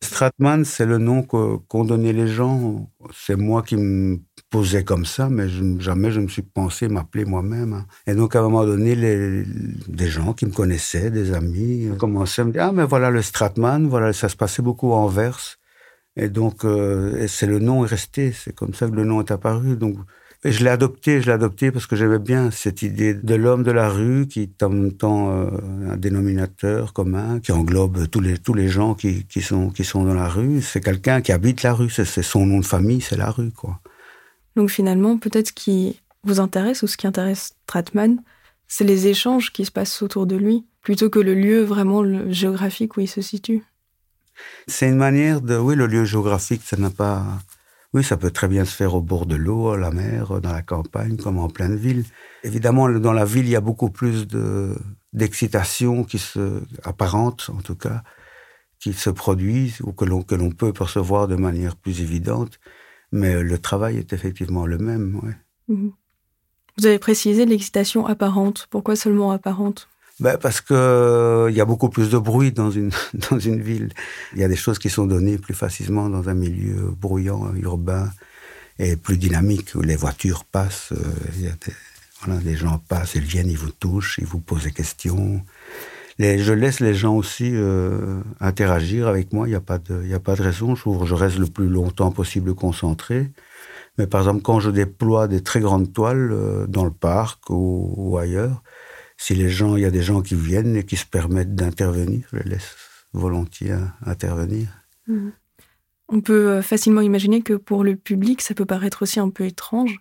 Stratman, 0.00 0.64
c'est 0.64 0.86
le 0.86 0.98
nom 0.98 1.22
qu'ont 1.22 1.84
donné 1.84 2.12
les 2.12 2.28
gens. 2.28 2.88
C'est 3.12 3.34
moi 3.34 3.62
qui 3.62 3.76
me 3.76 4.20
posais 4.50 4.84
comme 4.84 5.04
ça, 5.04 5.28
mais 5.28 5.48
jamais 5.78 6.12
je 6.12 6.20
me 6.20 6.28
suis 6.28 6.42
pensé 6.42 6.88
m'appeler 6.88 7.24
moi-même. 7.24 7.72
Hein. 7.72 7.86
Et 8.06 8.14
donc, 8.14 8.36
à 8.36 8.40
un 8.40 8.42
moment 8.42 8.64
donné, 8.64 8.94
les, 8.94 9.44
des 9.88 10.08
gens 10.08 10.34
qui 10.34 10.46
me 10.46 10.52
connaissaient, 10.52 11.10
des 11.10 11.32
amis, 11.32 11.86
euh, 11.86 11.96
commençaient 11.96 12.42
à 12.42 12.44
me 12.44 12.52
dire, 12.52 12.64
ah, 12.64 12.72
mais 12.72 12.84
voilà 12.84 13.10
le 13.10 13.22
Stratman, 13.22 13.88
voilà, 13.88 14.12
ça 14.12 14.28
se 14.28 14.36
passait 14.36 14.62
beaucoup 14.62 14.92
en 14.92 15.06
verse. 15.06 15.58
Et 16.16 16.28
donc, 16.28 16.64
euh, 16.64 17.26
c'est 17.28 17.46
le 17.46 17.58
nom 17.58 17.84
est 17.84 17.88
resté. 17.88 18.32
C'est 18.32 18.54
comme 18.54 18.74
ça 18.74 18.88
que 18.88 18.94
le 18.94 19.04
nom 19.04 19.20
est 19.20 19.30
apparu. 19.30 19.76
Donc, 19.76 19.96
je 20.44 20.64
l'ai 20.64 20.70
adopté, 20.70 21.20
je 21.20 21.26
l'ai 21.26 21.32
adopté 21.32 21.70
parce 21.70 21.86
que 21.86 21.94
j'aimais 21.94 22.18
bien 22.18 22.50
cette 22.50 22.82
idée 22.82 23.14
de 23.14 23.34
l'homme 23.34 23.62
de 23.62 23.70
la 23.70 23.88
rue 23.88 24.26
qui 24.26 24.42
est 24.42 24.62
en 24.64 24.70
même 24.70 24.92
temps 24.92 25.30
euh, 25.30 25.48
un 25.92 25.96
dénominateur 25.96 26.92
commun, 26.92 27.38
qui 27.38 27.52
englobe 27.52 28.08
tous 28.08 28.20
les, 28.20 28.38
tous 28.38 28.54
les 28.54 28.68
gens 28.68 28.94
qui, 28.94 29.24
qui, 29.26 29.40
sont, 29.40 29.70
qui 29.70 29.84
sont 29.84 30.04
dans 30.04 30.14
la 30.14 30.28
rue. 30.28 30.60
C'est 30.60 30.80
quelqu'un 30.80 31.20
qui 31.20 31.30
habite 31.30 31.62
la 31.62 31.72
rue, 31.72 31.90
c'est 31.90 32.04
son 32.04 32.44
nom 32.44 32.58
de 32.58 32.66
famille, 32.66 33.00
c'est 33.00 33.16
la 33.16 33.30
rue, 33.30 33.52
quoi. 33.52 33.80
Donc 34.56 34.68
finalement, 34.70 35.16
peut-être 35.16 35.48
ce 35.48 35.52
qui 35.52 36.00
vous 36.24 36.40
intéresse 36.40 36.82
ou 36.82 36.86
ce 36.86 36.96
qui 36.96 37.06
intéresse 37.06 37.52
Stratman, 37.64 38.20
c'est 38.68 38.84
les 38.84 39.06
échanges 39.06 39.52
qui 39.52 39.64
se 39.64 39.70
passent 39.70 40.02
autour 40.02 40.26
de 40.26 40.36
lui, 40.36 40.66
plutôt 40.82 41.08
que 41.08 41.18
le 41.18 41.34
lieu 41.34 41.62
vraiment 41.62 42.02
géographique 42.30 42.96
où 42.96 43.00
il 43.00 43.08
se 43.08 43.22
situe. 43.22 43.62
C'est 44.66 44.88
une 44.88 44.96
manière 44.96 45.40
de... 45.40 45.56
Oui, 45.56 45.74
le 45.76 45.86
lieu 45.86 46.04
géographique, 46.04 46.62
ça 46.64 46.76
n'a 46.76 46.90
pas 46.90 47.24
oui, 47.94 48.02
ça 48.02 48.16
peut 48.16 48.30
très 48.30 48.48
bien 48.48 48.64
se 48.64 48.74
faire 48.74 48.94
au 48.94 49.02
bord 49.02 49.26
de 49.26 49.36
l'eau, 49.36 49.68
à 49.68 49.76
la 49.76 49.90
mer, 49.90 50.40
dans 50.40 50.52
la 50.52 50.62
campagne, 50.62 51.18
comme 51.18 51.38
en 51.38 51.48
pleine 51.48 51.76
ville. 51.76 52.04
Évidemment, 52.42 52.88
dans 52.88 53.12
la 53.12 53.26
ville, 53.26 53.44
il 53.44 53.50
y 53.50 53.56
a 53.56 53.60
beaucoup 53.60 53.90
plus 53.90 54.26
de 54.26 54.74
d'excitation 55.12 56.04
qui 56.04 56.18
se 56.18 56.62
apparente, 56.84 57.50
en 57.52 57.60
tout 57.60 57.74
cas, 57.74 58.02
qui 58.80 58.94
se 58.94 59.10
produisent 59.10 59.82
ou 59.82 59.92
que 59.92 60.06
l'on 60.34 60.50
peut 60.50 60.72
percevoir 60.72 61.28
de 61.28 61.36
manière 61.36 61.76
plus 61.76 62.00
évidente. 62.00 62.58
Mais 63.12 63.42
le 63.42 63.58
travail 63.58 63.98
est 63.98 64.14
effectivement 64.14 64.64
le 64.64 64.78
même. 64.78 65.20
Mhm. 65.68 65.92
Vous 66.78 66.86
avez 66.86 66.98
précisé 66.98 67.44
l'excitation 67.44 68.06
apparente. 68.06 68.68
Pourquoi 68.70 68.96
seulement 68.96 69.32
apparente? 69.32 69.90
Ben 70.20 70.36
parce 70.36 70.60
que 70.60 70.74
euh, 70.74 71.50
il 71.50 71.56
y 71.56 71.60
a 71.60 71.64
beaucoup 71.64 71.88
plus 71.88 72.10
de 72.10 72.18
bruit 72.18 72.52
dans 72.52 72.70
une 72.70 72.90
dans 73.30 73.38
une 73.38 73.62
ville. 73.62 73.92
Il 74.34 74.40
y 74.40 74.44
a 74.44 74.48
des 74.48 74.56
choses 74.56 74.78
qui 74.78 74.90
sont 74.90 75.06
données 75.06 75.38
plus 75.38 75.54
facilement 75.54 76.08
dans 76.08 76.28
un 76.28 76.34
milieu 76.34 76.94
bruyant, 76.96 77.52
urbain 77.54 78.10
et 78.78 78.96
plus 78.96 79.16
dynamique 79.16 79.74
où 79.74 79.80
les 79.80 79.96
voitures 79.96 80.44
passent. 80.44 80.92
Euh, 80.92 80.96
il 81.36 81.42
des, 81.42 82.44
les 82.44 82.56
gens 82.56 82.78
passent, 82.78 83.14
ils 83.14 83.22
viennent, 83.22 83.50
ils 83.50 83.58
vous 83.58 83.72
touchent, 83.72 84.18
ils 84.18 84.26
vous 84.26 84.40
posent 84.40 84.64
des 84.64 84.72
questions. 84.72 85.44
Les, 86.18 86.38
je 86.38 86.52
laisse 86.52 86.80
les 86.80 86.94
gens 86.94 87.16
aussi 87.16 87.50
euh, 87.54 88.20
interagir 88.38 89.08
avec 89.08 89.32
moi. 89.32 89.48
Il 89.48 89.50
n'y 89.50 89.56
a 89.56 89.60
pas 89.60 89.78
de, 89.78 90.02
il 90.04 90.14
a 90.14 90.20
pas 90.20 90.36
de 90.36 90.42
raison. 90.42 90.74
Je, 90.74 90.84
je 91.04 91.14
reste 91.14 91.38
le 91.38 91.46
plus 91.46 91.68
longtemps 91.68 92.12
possible 92.12 92.54
concentré. 92.54 93.30
Mais 93.98 94.06
par 94.06 94.20
exemple, 94.20 94.42
quand 94.42 94.60
je 94.60 94.70
déploie 94.70 95.26
des 95.26 95.42
très 95.42 95.60
grandes 95.60 95.92
toiles 95.92 96.66
dans 96.68 96.84
le 96.84 96.90
parc 96.90 97.50
ou 97.50 98.16
ailleurs, 98.18 98.62
si 99.22 99.36
les 99.36 99.48
gens, 99.48 99.76
il 99.76 99.82
y 99.82 99.86
a 99.86 99.92
des 99.92 100.02
gens 100.02 100.20
qui 100.20 100.34
viennent 100.34 100.74
et 100.74 100.84
qui 100.84 100.96
se 100.96 101.06
permettent 101.06 101.54
d'intervenir, 101.54 102.26
je 102.32 102.38
les 102.38 102.50
laisse 102.50 102.74
volontiers 103.12 103.76
intervenir. 104.04 104.66
Mhm. 105.06 105.32
On 106.08 106.20
peut 106.20 106.48
euh, 106.48 106.62
facilement 106.62 107.02
imaginer 107.02 107.40
que 107.40 107.54
pour 107.54 107.84
le 107.84 107.94
public, 107.94 108.42
ça 108.42 108.54
peut 108.54 108.66
paraître 108.66 109.02
aussi 109.02 109.20
un 109.20 109.30
peu 109.30 109.44
étrange 109.44 110.00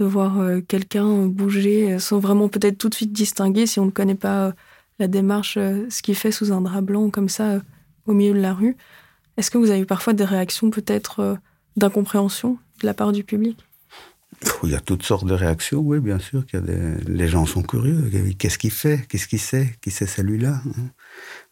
de 0.00 0.04
voir 0.04 0.40
euh, 0.40 0.60
quelqu'un 0.60 1.26
bouger 1.26 1.94
euh, 1.94 1.98
sans 2.00 2.18
vraiment 2.18 2.48
peut-être 2.48 2.76
tout 2.76 2.88
de 2.88 2.94
suite 2.94 3.12
distinguer 3.12 3.66
si 3.66 3.78
on 3.78 3.86
ne 3.86 3.92
connaît 3.92 4.16
pas 4.16 4.52
la 4.98 5.06
démarche, 5.06 5.54
ce 5.54 6.02
qu'il 6.02 6.16
fait 6.16 6.32
sous 6.32 6.52
un 6.52 6.60
drap 6.60 6.80
blanc 6.80 7.10
comme 7.10 7.28
ça 7.28 7.60
au 8.06 8.14
milieu 8.14 8.32
de 8.32 8.40
la 8.40 8.52
rue. 8.52 8.76
Est-ce 9.36 9.50
que 9.50 9.58
vous 9.58 9.70
avez 9.70 9.80
eu 9.80 9.86
parfois 9.86 10.12
des 10.12 10.24
réactions 10.24 10.70
peut-être 10.70 11.38
d'incompréhension 11.76 12.58
de 12.80 12.86
la 12.86 12.94
part 12.94 13.12
du 13.12 13.22
public? 13.22 13.65
Il 14.62 14.70
y 14.70 14.74
a 14.74 14.80
toutes 14.80 15.02
sortes 15.02 15.26
de 15.26 15.34
réactions, 15.34 15.80
oui, 15.80 16.00
bien 16.00 16.18
sûr. 16.18 16.44
Qu'il 16.46 16.60
y 16.60 16.62
a 16.62 16.66
des... 16.66 17.04
Les 17.06 17.28
gens 17.28 17.46
sont 17.46 17.62
curieux. 17.62 18.10
Qu'est-ce 18.38 18.58
qu'il 18.58 18.70
fait? 18.70 19.06
Qu'est-ce 19.08 19.28
qu'il 19.28 19.40
sait? 19.40 19.74
Qui 19.80 19.90
c'est 19.90 20.06
celui-là 20.06 20.60
hein? 20.66 20.82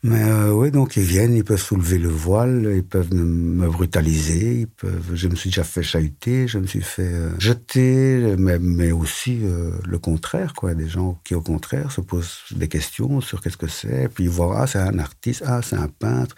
Mais 0.03 0.23
euh, 0.23 0.51
oui, 0.51 0.71
donc 0.71 0.97
ils 0.97 1.03
viennent, 1.03 1.35
ils 1.35 1.45
peuvent 1.45 1.61
soulever 1.61 1.97
le 1.97 2.11
voile, 2.11 2.71
ils 2.77 2.85
peuvent 2.85 3.15
me 3.15 3.67
brutaliser, 3.69 4.61
ils 4.61 4.67
peuvent. 4.67 5.15
Je 5.15 5.29
me 5.29 5.35
suis 5.35 5.49
déjà 5.49 5.65
fait 5.65 5.83
chahuter, 5.83 6.47
je 6.47 6.59
me 6.59 6.67
suis 6.67 6.83
fait 6.83 7.03
euh, 7.03 7.31
jeter, 7.41 8.37
mais, 8.39 8.59
mais 8.59 8.93
aussi 8.93 9.41
euh, 9.43 9.71
le 9.87 9.99
contraire, 9.99 10.53
quoi. 10.53 10.75
Des 10.75 10.89
gens 10.89 11.19
qui, 11.25 11.35
au 11.35 11.41
contraire, 11.41 11.91
se 11.91 12.03
posent 12.03 12.41
des 12.51 12.69
questions 12.69 13.23
sur 13.23 13.41
qu'est-ce 13.41 13.57
que 13.57 13.67
c'est, 13.67 14.09
puis 14.13 14.25
ils 14.25 14.31
voient 14.31 14.61
ah 14.61 14.67
c'est 14.67 14.79
un 14.79 14.99
artiste, 14.99 15.43
ah 15.47 15.63
c'est 15.63 15.77
un 15.77 15.89
peintre. 15.89 16.37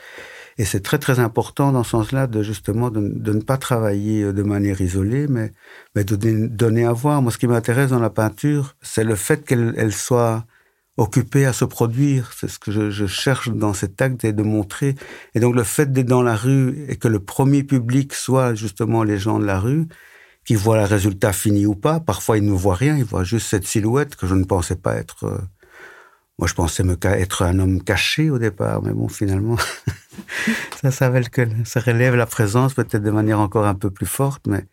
Et 0.58 0.64
c'est 0.64 0.80
très 0.80 0.98
très 0.98 1.18
important 1.18 1.72
dans 1.72 1.84
ce 1.84 1.90
sens-là 1.90 2.26
de 2.26 2.42
justement 2.42 2.90
de, 2.90 3.00
ne 3.00 3.40
pas 3.40 3.58
travailler 3.58 4.22
euh, 4.22 4.32
de 4.32 4.42
manière 4.42 4.80
isolée, 4.80 5.26
mais, 5.28 5.52
mais 5.94 6.04
de 6.04 6.16
donner 6.46 6.84
à 6.84 6.92
voir. 6.92 7.20
Moi, 7.20 7.32
ce 7.32 7.38
qui 7.38 7.46
m'intéresse 7.46 7.90
dans 7.90 7.98
la 7.98 8.10
peinture, 8.10 8.76
c'est 8.80 9.04
le 9.04 9.16
fait 9.16 9.44
qu'elle 9.44 9.74
elle 9.76 9.92
soit 9.92 10.46
occupée 10.96 11.46
à 11.46 11.52
se 11.52 11.64
produire. 11.64 12.32
C'est 12.36 12.48
ce 12.48 12.58
que 12.58 12.72
je, 12.72 12.90
je, 12.90 13.06
cherche 13.06 13.50
dans 13.50 13.74
cet 13.74 14.00
acte 14.00 14.24
et 14.24 14.32
de 14.32 14.42
montrer. 14.42 14.94
Et 15.34 15.40
donc 15.40 15.54
le 15.54 15.64
fait 15.64 15.92
d'être 15.92 16.06
dans 16.06 16.22
la 16.22 16.36
rue 16.36 16.86
et 16.88 16.96
que 16.96 17.08
le 17.08 17.20
premier 17.20 17.62
public 17.62 18.14
soit 18.14 18.54
justement 18.54 19.02
les 19.02 19.18
gens 19.18 19.38
de 19.38 19.44
la 19.44 19.60
rue, 19.60 19.86
qui 20.44 20.54
voient 20.54 20.78
le 20.78 20.84
résultat 20.84 21.32
fini 21.32 21.66
ou 21.66 21.74
pas. 21.74 21.98
Parfois, 21.98 22.38
ils 22.38 22.44
ne 22.44 22.52
voient 22.52 22.76
rien, 22.76 22.96
ils 22.96 23.04
voient 23.04 23.24
juste 23.24 23.48
cette 23.48 23.66
silhouette 23.66 24.14
que 24.14 24.26
je 24.26 24.34
ne 24.34 24.44
pensais 24.44 24.76
pas 24.76 24.94
être 24.94 25.24
euh, 25.24 25.38
moi, 26.38 26.46
je 26.46 26.54
pensais 26.54 26.82
me 26.82 26.98
être 27.02 27.42
un 27.42 27.58
homme 27.58 27.82
caché 27.82 28.28
au 28.28 28.38
départ, 28.38 28.82
mais 28.82 28.92
bon, 28.92 29.08
finalement, 29.08 29.56
ça, 30.82 30.90
ça, 30.90 31.10
ça 31.64 31.80
relève 31.80 32.14
la 32.14 32.26
présence 32.26 32.74
peut-être 32.74 33.02
de 33.02 33.10
manière 33.10 33.40
encore 33.40 33.66
un 33.66 33.74
peu 33.74 33.90
plus 33.90 34.06
forte, 34.06 34.46
mais 34.46 34.66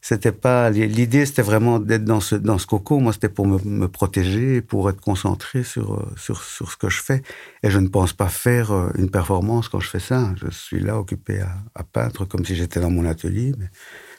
c'était 0.00 0.32
pas 0.32 0.70
l'idée, 0.70 1.26
c'était 1.26 1.42
vraiment 1.42 1.80
d'être 1.80 2.04
dans 2.04 2.20
ce 2.20 2.36
dans 2.36 2.58
ce 2.58 2.66
cocon. 2.66 3.00
Moi, 3.00 3.12
c'était 3.12 3.28
pour 3.28 3.46
me, 3.46 3.86
protéger, 3.88 4.62
pour 4.62 4.88
être 4.90 5.00
concentré 5.00 5.64
sur 5.64 5.94
euh, 5.94 6.06
sur 6.16 6.42
sur 6.42 6.70
ce 6.70 6.76
que 6.76 6.88
je 6.88 7.02
fais. 7.02 7.22
Et 7.62 7.70
je 7.70 7.78
ne 7.78 7.88
pense 7.88 8.12
pas 8.12 8.28
faire 8.28 8.70
euh, 8.72 8.90
une 8.96 9.10
performance 9.10 9.68
quand 9.68 9.80
je 9.80 9.88
fais 9.88 10.00
ça. 10.00 10.32
Je 10.36 10.50
suis 10.50 10.80
là 10.80 10.98
occupé 10.98 11.40
à, 11.74 11.82
peindre 11.82 12.26
comme 12.26 12.44
si 12.44 12.54
j'étais 12.54 12.80
dans 12.80 12.90
mon 12.90 13.04
atelier, 13.04 13.52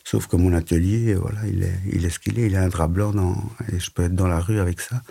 sauf 0.04 0.28
que 0.28 0.36
mon 0.36 0.54
atelier, 0.54 1.16
voilà, 1.16 1.46
il 1.48 1.64
est 1.64 1.80
il 1.94 2.06
est 2.06 2.10
ce 2.10 2.20
qu'il 2.20 2.40
est. 2.40 2.48
Il 2.48 2.56
a 2.56 2.64
un 2.64 2.70
drap 2.70 2.88
blanc 2.88 3.12
dans, 3.12 3.36
et 3.72 3.80
je 3.80 3.90
peux 3.92 4.04
être 4.04 4.16
dans 4.16 4.28
la 4.28 4.40
rue 4.40 4.60
avec 4.60 4.82
ça. 4.82 5.02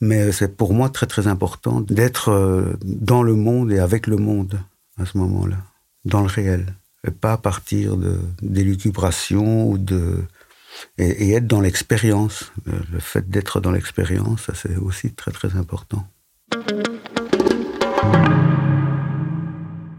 Mais 0.00 0.32
c'est 0.32 0.56
pour 0.56 0.74
moi 0.74 0.90
très 0.90 1.06
très 1.06 1.26
important 1.26 1.80
d'être 1.80 2.30
euh, 2.30 2.74
dans 2.84 3.22
le 3.22 3.34
monde 3.34 3.72
et 3.72 3.78
avec 3.78 4.06
le 4.06 4.16
monde 4.16 4.60
à 4.96 5.06
ce 5.06 5.16
moment-là, 5.18 5.58
dans 6.04 6.20
le 6.20 6.26
réel, 6.26 6.74
pas 7.10 7.36
partir 7.36 7.96
de 7.96 8.18
d'élucubration 8.42 9.68
ou 9.68 9.78
de 9.78 10.22
et, 10.98 11.32
être 11.32 11.46
dans 11.46 11.60
l'expérience. 11.60 12.52
Le 12.66 13.00
fait 13.00 13.28
d'être 13.28 13.60
dans 13.60 13.72
l'expérience, 13.72 14.42
ça 14.42 14.54
c'est 14.54 14.76
aussi 14.76 15.12
très 15.12 15.32
très 15.32 15.56
important. 15.56 16.06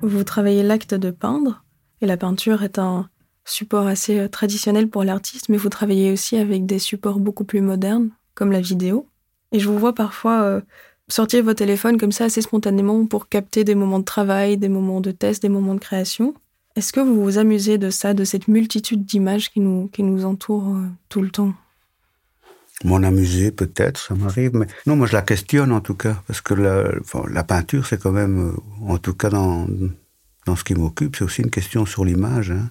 Vous 0.02 0.24
travaillez 0.24 0.64
l'acte 0.64 0.94
de 0.94 1.12
peindre, 1.12 1.64
et 2.02 2.06
la 2.06 2.18
peinture 2.18 2.64
est 2.64 2.80
un 2.80 3.10
support 3.46 3.88
assez 3.88 4.20
euh, 4.20 4.28
traditionnel 4.28 4.88
pour 4.88 5.04
l'artiste, 5.04 5.50
mais 5.50 5.58
vous 5.58 5.70
travaillez 5.70 6.12
aussi 6.12 6.38
avec 6.38 6.66
des 6.66 6.80
supports 6.80 7.20
beaucoup 7.20 7.44
plus 7.44 7.62
modernes, 7.62 8.10
comme 8.36 8.52
la 8.52 8.62
vidéo. 8.62 9.08
Et 9.52 9.60
je 9.60 9.68
vous 9.68 9.78
vois 9.78 9.94
parfois 9.94 10.42
euh, 10.44 10.62
sortir 11.10 11.44
votre 11.44 11.58
téléphone 11.58 11.98
comme 11.98 12.12
ça 12.12 12.26
assez 12.26 12.42
spontanément 12.42 13.06
pour 13.06 13.28
capter 13.28 13.64
des 13.64 13.76
moments 13.76 14.00
de 14.00 14.06
travail, 14.06 14.58
des 14.58 14.70
moments 14.70 15.02
de 15.02 15.12
test, 15.12 15.42
des 15.42 15.50
moments 15.50 15.74
de 15.74 15.80
création. 15.80 16.34
Est-ce 16.80 16.94
que 16.94 17.02
vous 17.02 17.22
vous 17.22 17.38
amusez 17.38 17.78
de 17.78 17.90
ça, 17.90 18.14
de 18.14 18.24
cette 18.24 18.48
multitude 18.48 19.04
d'images 19.04 19.52
qui 19.52 19.60
nous, 19.60 19.90
qui 19.92 20.02
nous 20.02 20.24
entourent 20.24 20.78
euh, 20.78 20.88
tout 21.10 21.22
le 21.22 21.30
temps? 21.30 21.54
M'en 22.86 23.04
amuser, 23.04 23.52
peut-être, 23.52 24.00
ça 24.00 24.16
m'arrive, 24.16 24.52
mais 24.56 24.66
non, 24.86 24.96
moi 24.96 25.06
je 25.06 25.12
la 25.12 25.22
questionne 25.22 25.74
en 25.74 25.82
tout 25.82 25.96
cas, 25.96 26.24
parce 26.26 26.40
que 26.40 26.54
la, 26.54 27.44
peinture, 27.44 27.86
c'est 27.86 28.02
quand 28.02 28.14
même, 28.14 28.52
euh, 28.52 28.88
en 28.88 28.98
tout 28.98 29.14
cas 29.14 29.30
dans, 29.30 29.68
dans 30.46 30.56
ce 30.56 30.64
qui 30.64 30.74
m'occupe, 30.74 31.18
c'est 31.18 31.26
aussi 31.26 31.42
une 31.42 31.50
question 31.50 31.86
sur 31.86 32.06
l'image. 32.06 32.52
Hein. 32.52 32.70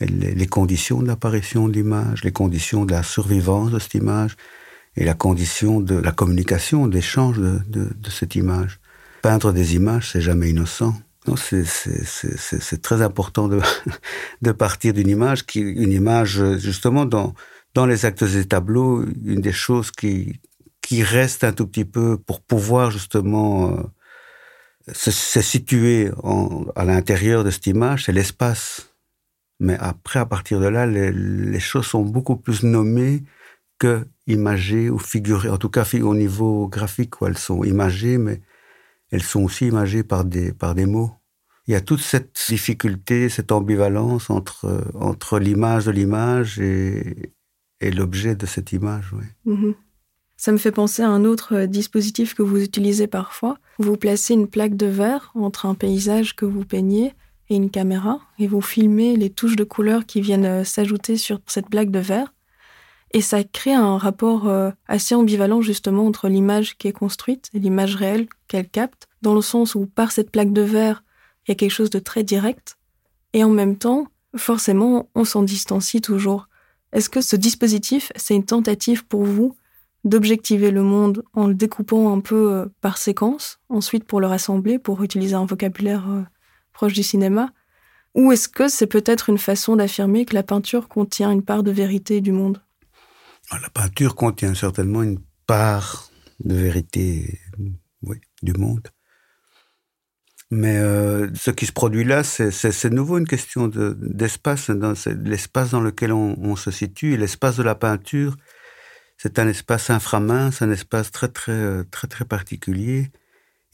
Les, 0.00 0.46
conditions 0.48 1.00
de 1.00 1.06
l'apparition 1.06 1.68
de 1.68 1.74
l'image, 1.74 2.24
les 2.24 2.32
conditions 2.32 2.86
de 2.86 2.90
la 2.90 3.04
survivance 3.04 3.70
de 3.70 3.78
cette 3.78 3.94
image, 3.94 4.36
et 4.96 5.04
la 5.04 5.14
condition 5.14 5.80
de 5.80 5.94
la 5.94 6.10
communication, 6.10 6.88
d'échange 6.88 7.38
de, 7.38 7.60
de, 7.68 7.84
de, 7.84 8.10
cette 8.10 8.34
image. 8.34 8.80
Peindre 9.22 9.52
des 9.52 9.76
images, 9.76 10.10
c'est 10.10 10.20
jamais 10.20 10.50
innocent. 10.50 10.92
C'est 11.36 12.82
très 12.82 13.02
important 13.02 13.48
de, 14.42 14.52
partir 14.52 14.92
d'une 14.92 15.08
image, 15.08 15.46
qui, 15.46 15.60
une 15.60 15.92
image 15.92 16.56
justement 16.56 17.04
dans, 17.04 17.34
dans 17.74 17.86
les 17.86 18.04
actes 18.04 18.24
des 18.24 18.46
tableaux, 18.46 19.04
une 19.24 19.40
des 19.40 19.52
choses 19.52 19.90
qui, 19.90 20.40
qui 20.80 21.02
reste 21.02 21.44
un 21.44 21.52
tout 21.52 21.66
petit 21.66 21.84
peu 21.84 22.16
pour 22.18 22.40
pouvoir 22.40 22.90
justement 22.90 23.72
euh, 23.72 23.82
se, 24.92 25.10
situer 25.10 26.10
à 26.76 26.84
l'intérieur 26.84 27.44
de 27.44 27.50
cette 27.50 27.66
image, 27.66 28.04
c'est 28.04 28.12
l'espace. 28.12 28.94
Mais 29.60 29.76
après, 29.80 30.20
à 30.20 30.26
partir 30.26 30.60
de 30.60 30.66
là, 30.66 30.86
les, 30.86 31.12
les 31.12 31.60
choses 31.60 31.86
sont 31.86 32.02
beaucoup 32.02 32.36
plus 32.36 32.62
nommées 32.62 33.24
que 33.78 34.06
imagées 34.26 34.90
ou 34.90 34.98
figurées, 34.98 35.48
en 35.48 35.58
tout 35.58 35.70
cas 35.70 35.84
au 36.02 36.14
niveau 36.14 36.68
graphique, 36.68 37.20
où 37.20 37.26
elles 37.26 37.38
sont 37.38 37.64
imagées, 37.64 38.18
mais 38.18 38.40
elles 39.10 39.22
sont 39.22 39.42
aussi 39.42 39.66
imagées 39.66 40.02
par 40.02 40.24
des, 40.24 40.52
par 40.52 40.74
des 40.74 40.86
mots. 40.86 41.12
Il 41.68 41.72
y 41.72 41.74
a 41.74 41.80
toute 41.80 42.00
cette 42.00 42.36
difficulté, 42.48 43.28
cette 43.28 43.52
ambivalence 43.52 44.30
entre, 44.30 44.82
entre 44.94 45.38
l'image 45.38 45.84
de 45.84 45.90
l'image 45.90 46.58
et, 46.58 47.34
et 47.80 47.90
l'objet 47.90 48.34
de 48.34 48.46
cette 48.46 48.72
image. 48.72 49.12
Mhm. 49.44 49.74
Ça 50.36 50.52
me 50.52 50.56
fait 50.56 50.72
penser 50.72 51.02
à 51.02 51.08
un 51.08 51.24
autre 51.24 51.54
euh, 51.56 51.66
dispositif 51.66 52.34
que 52.34 52.42
vous 52.42 52.62
utilisez 52.62 53.08
parfois. 53.08 53.58
Vous 53.78 53.96
placez 53.96 54.34
une 54.34 54.46
plaque 54.46 54.76
de 54.76 54.86
verre 54.86 55.32
entre 55.34 55.66
un 55.66 55.74
paysage 55.74 56.36
que 56.36 56.44
vous 56.44 56.64
peignez 56.64 57.12
et 57.50 57.56
une 57.56 57.70
caméra, 57.70 58.20
et 58.38 58.46
vous 58.46 58.60
filmez 58.60 59.16
les 59.16 59.30
touches 59.30 59.56
de 59.56 59.64
couleur 59.64 60.06
qui 60.06 60.20
viennent 60.20 60.44
euh, 60.44 60.64
s'ajouter 60.64 61.16
sur 61.16 61.40
cette 61.46 61.68
plaque 61.68 61.90
de 61.90 61.98
verre. 61.98 62.32
Et 63.12 63.20
ça 63.20 63.42
crée 63.42 63.72
un 63.72 63.98
rapport 63.98 64.48
euh, 64.48 64.70
assez 64.86 65.14
ambivalent 65.16 65.60
justement 65.60 66.06
entre 66.06 66.28
l'image 66.28 66.76
qui 66.78 66.86
est 66.86 66.92
construite 66.92 67.48
et 67.52 67.58
l'image 67.58 67.96
réelle 67.96 68.28
qu'elle 68.46 68.68
capte, 68.68 69.08
dans 69.22 69.34
le 69.34 69.40
sens 69.40 69.74
où 69.74 69.86
par 69.86 70.12
cette 70.12 70.30
plaque 70.30 70.52
de 70.52 70.62
verre, 70.62 71.02
il 71.48 71.52
y 71.52 71.52
a 71.52 71.54
quelque 71.54 71.72
chose 71.72 71.90
de 71.90 71.98
très 71.98 72.24
direct, 72.24 72.76
et 73.32 73.42
en 73.42 73.48
même 73.48 73.78
temps, 73.78 74.08
forcément, 74.36 75.08
on 75.14 75.24
s'en 75.24 75.42
distancie 75.42 76.02
toujours. 76.02 76.48
Est-ce 76.92 77.08
que 77.08 77.22
ce 77.22 77.36
dispositif, 77.36 78.12
c'est 78.16 78.36
une 78.36 78.44
tentative 78.44 79.06
pour 79.06 79.24
vous 79.24 79.56
d'objectiver 80.04 80.70
le 80.70 80.82
monde 80.82 81.24
en 81.32 81.48
le 81.48 81.54
découpant 81.54 82.12
un 82.12 82.20
peu 82.20 82.52
euh, 82.52 82.66
par 82.80 82.98
séquence, 82.98 83.60
ensuite 83.68 84.04
pour 84.04 84.20
le 84.20 84.26
rassembler, 84.26 84.78
pour 84.78 85.02
utiliser 85.02 85.34
un 85.34 85.46
vocabulaire 85.46 86.08
euh, 86.08 86.22
proche 86.72 86.92
du 86.92 87.02
cinéma? 87.02 87.50
Ou 88.14 88.32
est-ce 88.32 88.48
que 88.48 88.68
c'est 88.68 88.86
peut-être 88.86 89.28
une 89.28 89.38
façon 89.38 89.76
d'affirmer 89.76 90.24
que 90.24 90.34
la 90.34 90.42
peinture 90.42 90.88
contient 90.88 91.30
une 91.30 91.42
part 91.42 91.62
de 91.62 91.70
vérité 91.70 92.20
du 92.20 92.32
monde? 92.32 92.62
Ah, 93.50 93.58
La 93.60 93.70
peinture 93.70 94.14
contient 94.14 94.54
certainement 94.54 95.02
une 95.02 95.20
part 95.46 96.10
de 96.40 96.54
vérité 96.54 97.40
du 98.42 98.52
monde. 98.52 98.88
Mais 100.50 100.78
euh, 100.78 101.28
ce 101.34 101.50
qui 101.50 101.66
se 101.66 101.72
produit 101.72 102.04
là, 102.04 102.24
c'est 102.24 102.90
nouveau 102.90 103.18
une 103.18 103.26
question 103.26 103.68
d'espace, 103.68 104.70
l'espace 104.70 105.70
dans 105.70 105.80
lequel 105.80 106.12
on, 106.12 106.56
se 106.56 106.70
situe. 106.70 107.16
L'espace 107.18 107.56
de 107.56 107.62
la 107.62 107.74
peinture, 107.74 108.36
c'est 109.18 109.38
un 109.38 109.46
espace 109.46 109.90
inframince, 109.90 110.62
un 110.62 110.70
espace 110.70 111.10
très 111.10 111.28
très 111.28 111.84
très 111.84 112.08
très 112.08 112.24
particulier, 112.24 113.10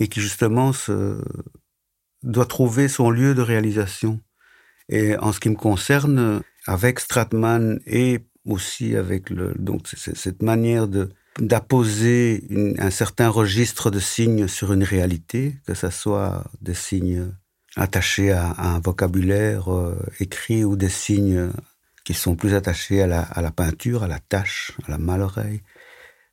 et 0.01 0.09
qui 0.09 0.21
justement 0.21 0.73
se, 0.73 1.23
doit 2.25 2.47
trouver 2.47 2.89
son 2.89 3.11
lieu 3.11 3.35
de 3.35 3.43
réalisation. 3.43 4.21
Et 4.89 5.17
en 5.19 5.33
ce 5.33 5.41
qui 5.41 5.51
me 5.51 5.57
concerne, 5.57 6.43
avec 6.67 6.99
Stratman 7.01 7.79
et 7.87 8.27
aussi 8.47 8.97
avec 8.97 9.31
le, 9.31 9.55
donc 9.59 9.87
cette 9.87 10.43
manière 10.43 10.89
de 10.89 11.11
d'apposer 11.39 12.45
un 12.79 12.91
certain 12.91 13.29
registre 13.29 13.91
de 13.91 13.99
signes 13.99 14.49
sur 14.49 14.73
une 14.73 14.85
réalité, 14.85 15.57
que 15.67 15.75
ce 15.75 15.91
soit 15.91 16.45
des 16.61 16.75
signes 16.75 17.33
attachés 17.77 18.31
à, 18.31 18.55
un 18.59 18.79
vocabulaire 18.79 19.73
euh, 19.73 19.97
écrit 20.21 20.65
ou 20.65 20.77
des 20.77 20.89
signes 20.89 21.51
qui 22.05 22.15
sont 22.15 22.37
plus 22.37 22.55
attachés 22.55 23.03
à 23.03 23.07
la, 23.07 23.51
peinture, 23.51 24.03
à 24.03 24.09
la 24.09 24.19
tâche, 24.19 24.73
à 24.87 24.91
la 24.91 24.99
maloreille. 24.99 25.63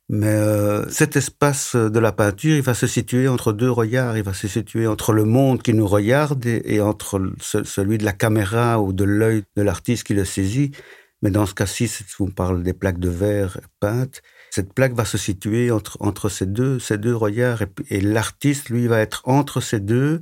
Mais 0.08 0.26
euh, 0.26 0.86
cet 0.90 1.16
espace 1.16 1.74
de 1.74 1.98
la 1.98 2.12
peinture, 2.12 2.54
il 2.54 2.62
va 2.62 2.74
se 2.74 2.86
situer 2.86 3.26
entre 3.26 3.54
deux 3.54 3.70
regards. 3.70 4.18
Il 4.18 4.22
va 4.22 4.34
se 4.34 4.46
situer 4.46 4.86
entre 4.86 5.14
le 5.14 5.24
monde 5.24 5.62
qui 5.62 5.72
nous 5.72 5.86
regarde 5.86 6.44
et 6.44 6.80
entre 6.82 7.32
celui 7.40 7.96
de 7.96 8.04
la 8.04 8.12
caméra 8.12 8.80
ou 8.80 8.92
de 8.92 9.04
l'œil 9.04 9.44
de 9.56 9.62
l'artiste 9.62 10.04
qui 10.04 10.12
le 10.12 10.26
saisit. 10.26 10.72
Mais 11.22 11.30
dans 11.30 11.46
ce 11.46 11.54
cas-ci, 11.54 11.90
on 12.18 12.30
parle 12.30 12.62
des 12.62 12.72
plaques 12.72 12.98
de 12.98 13.08
verre 13.08 13.60
peintes, 13.80 14.22
cette 14.50 14.74
plaque 14.74 14.92
va 14.92 15.06
se 15.06 15.16
situer 15.16 15.70
entre, 15.70 16.28
ces, 16.28 16.44
deux, 16.44 16.78
ces 16.78 16.96
regards 16.96 17.62
et, 17.88 18.00
l'artiste, 18.02 18.68
lui, 18.68 18.86
va 18.86 18.98
être 19.00 19.22
entre 19.24 19.62
ces 19.62 19.80
deux, 19.80 20.20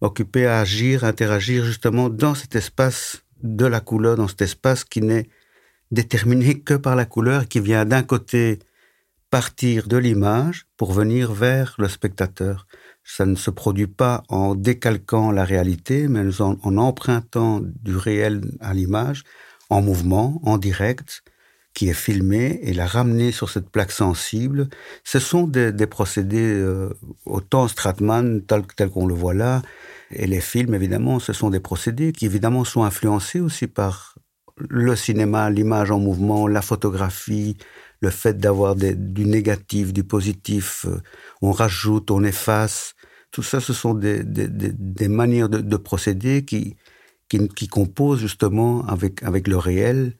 occupé 0.00 0.46
à 0.46 0.60
agir, 0.60 1.02
à 1.02 1.08
interagir 1.08 1.64
justement 1.64 2.08
dans 2.08 2.36
cet 2.36 2.54
espace 2.54 3.24
de 3.42 3.66
la 3.66 3.80
couleur, 3.80 4.16
dans 4.16 4.28
cet 4.28 4.42
espace 4.42 4.84
qui 4.84 5.00
n'est 5.00 5.28
déterminé 5.90 6.60
que 6.60 6.74
par 6.74 6.94
la 6.94 7.06
couleur, 7.06 7.48
qui 7.48 7.58
vient 7.58 7.84
d'un 7.84 8.04
côté 8.04 8.60
partir 9.30 9.88
de 9.88 9.96
l'image 9.96 10.66
pour 10.76 10.92
venir 10.92 11.32
vers 11.32 11.74
le 11.78 11.88
spectateur. 11.88 12.68
Ça 13.02 13.26
ne 13.26 13.34
se 13.34 13.50
produit 13.50 13.88
pas 13.88 14.22
en 14.28 14.54
décalquant 14.54 15.32
la 15.32 15.44
réalité, 15.44 16.06
mais 16.06 16.40
en, 16.40 16.56
en 16.62 16.76
empruntant 16.76 17.60
du 17.60 17.96
réel 17.96 18.42
à 18.60 18.74
l'image, 18.74 19.24
en 19.72 19.80
mouvement, 19.80 20.40
en 20.44 20.58
direct, 20.58 21.24
qui 21.72 21.88
est 21.88 21.94
filmé 21.94 22.60
et 22.62 22.74
la 22.74 22.86
ramener 22.86 23.32
sur 23.32 23.48
cette 23.48 23.70
plaque 23.70 23.90
sensible. 23.90 24.68
Ce 25.02 25.18
sont 25.18 25.46
des, 25.46 25.86
procédés 25.86 26.52
euh, 26.52 26.90
autant 27.24 27.66
Stratman 27.68 28.42
tel, 28.42 28.66
tel 28.76 28.90
qu'on 28.90 29.06
le 29.06 29.14
voit 29.14 29.32
là, 29.32 29.62
et 30.10 30.26
les 30.26 30.42
films 30.42 30.74
évidemment, 30.74 31.18
ce 31.20 31.32
sont 31.32 31.48
des 31.48 31.60
procédés 31.60 32.12
qui 32.12 32.26
évidemment 32.26 32.64
sont 32.64 32.84
influencés 32.84 33.40
aussi 33.40 33.66
par 33.66 34.16
le 34.58 34.94
cinéma, 34.94 35.48
l'image 35.48 35.90
en 35.90 35.98
mouvement, 35.98 36.46
la 36.46 36.60
photographie, 36.60 37.56
le 38.00 38.10
fait 38.10 38.36
d'avoir 38.36 38.76
du 38.76 39.24
négatif, 39.24 39.94
du 39.94 40.04
positif, 40.04 40.84
euh, 40.86 41.00
on 41.40 41.52
rajoute, 41.52 42.10
on 42.10 42.22
efface. 42.24 42.94
Tout 43.30 43.42
ça, 43.42 43.60
ce 43.60 43.72
sont 43.72 43.94
des, 43.94 44.22
manières 45.08 45.48
de 45.48 45.76
procéder 45.78 46.44
qui, 46.44 46.76
qui, 47.32 47.48
qui 47.48 47.66
composent 47.66 48.20
justement 48.20 48.84
avec, 48.86 49.22
avec 49.22 49.48
le 49.48 49.56
réel 49.56 50.16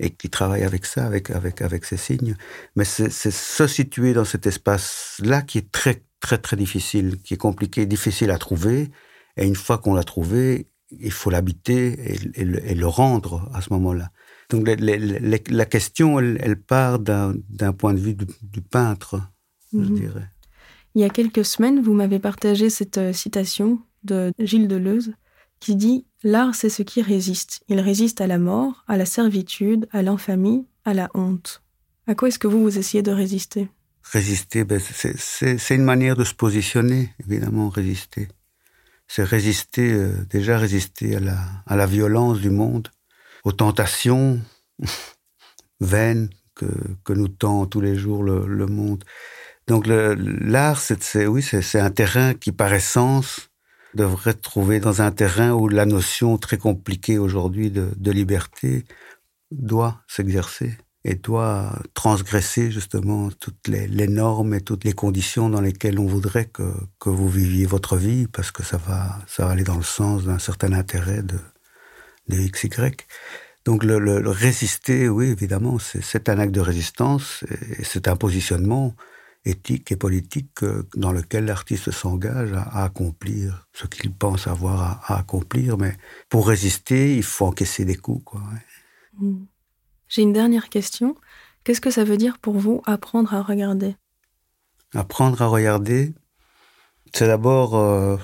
et 0.00 0.10
qui 0.10 0.28
travaille 0.30 0.64
avec 0.64 0.84
ça, 0.84 1.06
avec, 1.06 1.30
avec, 1.30 1.62
avec 1.62 1.84
ces 1.84 1.96
signes. 1.96 2.36
Mais 2.74 2.84
c'est 2.84 3.10
se 3.10 3.66
situer 3.68 4.14
dans 4.14 4.24
cet 4.24 4.46
espace-là 4.46 5.42
qui 5.42 5.58
est 5.58 5.70
très, 5.70 6.02
très, 6.20 6.38
très 6.38 6.56
difficile, 6.56 7.18
qui 7.22 7.34
est 7.34 7.38
compliqué, 7.38 7.86
difficile 7.86 8.32
à 8.32 8.38
trouver. 8.38 8.90
Et 9.36 9.46
une 9.46 9.54
fois 9.54 9.78
qu'on 9.78 9.94
l'a 9.94 10.02
trouvé, 10.02 10.66
il 10.90 11.12
faut 11.12 11.30
l'habiter 11.30 12.14
et, 12.34 12.40
et, 12.42 12.74
le 12.74 12.86
rendre 12.86 13.48
à 13.54 13.60
ce 13.60 13.72
moment-là. 13.74 14.10
Donc 14.50 14.68
la 14.68 15.64
question, 15.66 16.18
elle, 16.18 16.60
part 16.60 16.98
d'un 16.98 17.72
point 17.78 17.94
de 17.94 17.98
vue 18.00 18.14
du, 18.14 18.60
peintre, 18.60 19.20
je 19.72 19.78
mhm. 19.78 19.94
dirais. 19.94 20.28
Il 20.96 21.02
y 21.02 21.04
a 21.04 21.10
quelques 21.10 21.44
semaines, 21.44 21.80
vous 21.80 21.92
m'avez 21.92 22.18
partagé 22.18 22.70
cette 22.70 22.98
euh, 22.98 23.12
citation 23.12 23.80
de 24.02 24.32
Gilles 24.38 24.68
Deleuze 24.68 25.12
qui 25.60 25.76
dit 25.76 26.06
L'art, 26.26 26.56
c'est 26.56 26.70
ce 26.70 26.82
qui 26.82 27.02
résiste. 27.02 27.60
Il 27.68 27.78
résiste 27.78 28.20
à 28.20 28.26
la 28.26 28.38
mort, 28.38 28.82
à 28.88 28.96
la 28.96 29.06
servitude, 29.06 29.86
à 29.92 30.02
l'infamie, 30.02 30.66
à 30.84 30.92
la 30.92 31.08
honte. 31.14 31.62
À 32.08 32.16
quoi 32.16 32.26
est-ce 32.26 32.40
que 32.40 32.48
vous, 32.48 32.62
vous 32.62 32.78
essayez 32.78 33.04
de 33.04 33.12
résister? 33.12 33.68
Résister, 34.02 34.64
ben, 34.64 34.80
c'est 34.80 35.74
une 35.76 35.84
manière 35.84 36.16
de 36.16 36.24
se 36.24 36.34
positionner, 36.34 37.14
évidemment, 37.24 37.68
résister. 37.68 38.26
C'est 39.06 39.22
résister, 39.22 39.92
euh, 39.92 40.16
déjà 40.28 40.58
résister 40.58 41.14
à 41.14 41.76
la, 41.76 41.86
violence 41.86 42.40
du 42.40 42.50
monde, 42.50 42.88
aux 43.44 43.52
tentations 43.52 44.40
vaines 45.80 46.28
que, 46.56 46.66
nous 47.10 47.28
tend 47.28 47.66
tous 47.66 47.80
les 47.80 47.94
jours 47.94 48.24
le, 48.24 48.48
le 48.48 48.66
monde. 48.66 49.04
Donc 49.68 49.86
l'art, 49.86 50.80
c'est 50.80 51.28
oui, 51.28 51.40
c'est 51.40 51.78
un 51.78 51.90
terrain 51.90 52.34
qui, 52.34 52.50
par 52.50 52.72
essence, 52.72 53.45
devrait 53.96 54.34
trouver 54.34 54.78
dans 54.78 55.02
un 55.02 55.10
terrain 55.10 55.52
où 55.52 55.68
la 55.68 55.86
notion 55.86 56.38
très 56.38 56.58
compliquée 56.58 57.18
aujourd'hui 57.18 57.70
de, 57.70 58.10
liberté 58.12 58.84
doit 59.50 60.02
s'exercer 60.06 60.78
et 61.04 61.14
doit 61.14 61.72
transgresser 61.94 62.70
justement 62.70 63.30
toutes 63.30 63.68
les, 63.68 64.08
normes 64.08 64.54
et 64.54 64.60
toutes 64.60 64.84
les 64.84 64.92
conditions 64.92 65.48
dans 65.48 65.60
lesquelles 65.60 65.98
on 65.98 66.06
voudrait 66.06 66.46
que, 66.46 66.72
que 67.00 67.10
vous 67.10 67.28
viviez 67.28 67.66
votre 67.66 67.96
vie 67.96 68.26
parce 68.28 68.50
que 68.50 68.62
ça 68.62 68.76
va, 68.76 69.18
ça 69.26 69.46
va 69.46 69.52
aller 69.52 69.64
dans 69.64 69.76
le 69.76 69.82
sens 69.82 70.24
d'un 70.24 70.38
certain 70.38 70.72
intérêt 70.72 71.22
de, 71.22 71.38
de 72.28 72.36
XY. 72.36 72.68
Donc 73.64 73.82
le, 73.82 73.98
le 73.98 74.30
résister, 74.30 75.08
oui, 75.08 75.26
évidemment, 75.26 75.78
c'est 75.78 76.28
un 76.28 76.38
acte 76.38 76.54
de 76.54 76.60
résistance 76.60 77.44
et 77.78 77.84
c'est 77.84 78.06
un 78.08 78.16
positionnement 78.16 78.94
éthique 79.46 79.92
et 79.92 79.96
politique 79.96 80.64
dans 80.96 81.12
lequel 81.12 81.46
l'artiste 81.46 81.90
s'engage 81.90 82.52
à, 82.52 82.84
accomplir 82.84 83.66
ce 83.72 83.86
qu'il 83.86 84.12
pense 84.12 84.46
avoir 84.46 85.02
à, 85.10 85.18
accomplir. 85.18 85.78
Mais 85.78 85.96
pour 86.28 86.48
résister, 86.48 87.16
il 87.16 87.22
faut 87.22 87.46
encaisser 87.46 87.84
des 87.84 87.96
coups. 87.96 88.24
Quoi, 88.24 88.42
hmm. 89.18 89.44
J'ai 90.08 90.22
une 90.22 90.32
dernière 90.32 90.68
question. 90.68 91.16
Qu'est-ce 91.64 91.80
que 91.80 91.90
ça 91.90 92.04
veut 92.04 92.16
dire 92.16 92.38
pour 92.38 92.58
vous 92.58 92.82
apprendre 92.86 93.34
à 93.34 93.42
regarder? 93.42 93.96
Apprendre 94.94 95.42
à 95.42 95.46
regarder, 95.46 96.14
c'est 97.12 97.26
d'abord 97.26 97.76
euh, 97.76 98.16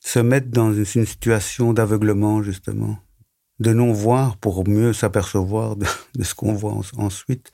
se 0.00 0.18
mettre 0.18 0.48
dans 0.48 0.72
une, 0.72 0.84
situation 0.84 1.72
d'aveuglement, 1.72 2.42
justement, 2.42 2.98
de 3.60 3.72
non-voir 3.72 4.38
pour 4.38 4.66
mieux 4.66 4.92
s'apercevoir 4.92 5.76
de, 5.76 5.86
ce 6.22 6.34
qu'on 6.34 6.54
voit 6.54 6.80
ensuite 6.96 7.52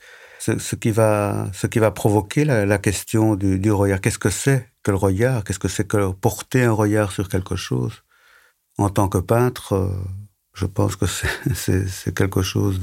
ce, 0.59 0.75
qui 0.75 0.91
va, 0.91 1.47
ce 1.53 1.67
qui 1.67 1.79
va 1.79 1.91
provoquer 1.91 2.45
la, 2.45 2.77
question 2.77 3.35
du, 3.35 3.71
regard. 3.71 4.01
Qu'est-ce 4.01 4.19
que 4.19 4.29
c'est 4.29 4.69
que 4.83 4.91
le 4.91 4.97
regard 4.97 5.43
Qu'est-ce 5.43 5.59
que 5.59 5.67
c'est 5.67 5.87
que 5.87 6.11
porter 6.11 6.63
un 6.63 6.71
regard 6.71 7.11
sur 7.11 7.29
quelque 7.29 7.55
chose? 7.55 8.03
En 8.77 8.89
tant 8.89 9.07
que 9.07 9.17
peintre, 9.17 9.73
euh, 9.73 9.89
je 10.53 10.65
pense 10.65 10.95
que 10.95 11.05
c'est 11.05 12.13
quelque 12.15 12.41
chose 12.41 12.79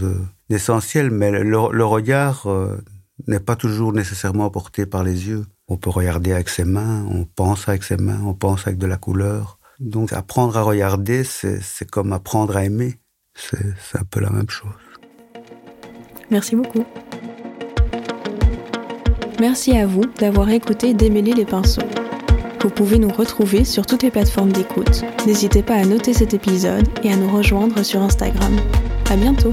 d'essentiel, 0.48 1.10
mais 1.10 1.30
le, 1.30 1.42
le 1.42 1.84
regard 1.84 2.46
euh, 2.46 2.82
n'est 3.26 3.40
pas 3.40 3.56
toujours 3.56 3.92
nécessairement 3.92 4.50
porté 4.50 4.86
par 4.86 5.04
les 5.04 5.28
yeux. 5.28 5.46
On 5.68 5.76
peut 5.76 5.90
regarder 5.90 6.32
avec 6.32 6.48
ses 6.48 6.64
mains, 6.64 7.04
on 7.10 7.24
pense 7.24 7.68
avec 7.68 7.84
ses 7.84 7.96
mains, 7.96 8.20
on 8.24 8.34
pense 8.34 8.66
avec 8.66 8.78
de 8.78 8.86
la 8.86 8.96
couleur. 8.96 9.58
Donc 9.80 10.12
apprendre 10.12 10.56
à 10.56 10.62
regarder, 10.62 11.24
c'est 11.24 11.90
comme 11.90 12.12
apprendre 12.12 12.56
à 12.56 12.64
aimer. 12.64 12.98
C'est 13.34 13.98
un 13.98 14.04
peu 14.04 14.20
la 14.20 14.30
même 14.30 14.50
chose. 14.50 14.72
Merci 16.30 16.56
beaucoup. 16.56 16.84
Merci 19.42 19.76
à 19.76 19.86
vous 19.86 20.04
d'avoir 20.20 20.48
écouté 20.50 20.94
Démêler 20.94 21.32
les 21.32 21.44
pinceaux. 21.44 21.82
Vous 22.60 22.70
pouvez 22.70 22.96
nous 23.00 23.08
retrouver 23.08 23.64
sur 23.64 23.84
toutes 23.84 24.04
les 24.04 24.12
plateformes 24.12 24.52
d'écoute. 24.52 25.02
N'hésitez 25.26 25.64
pas 25.64 25.74
à 25.74 25.84
noter 25.84 26.14
cet 26.14 26.32
épisode 26.32 26.86
et 27.02 27.12
à 27.12 27.16
nous 27.16 27.28
rejoindre 27.28 27.82
sur 27.82 28.00
Instagram. 28.02 28.54
À 29.10 29.16
bientôt! 29.16 29.50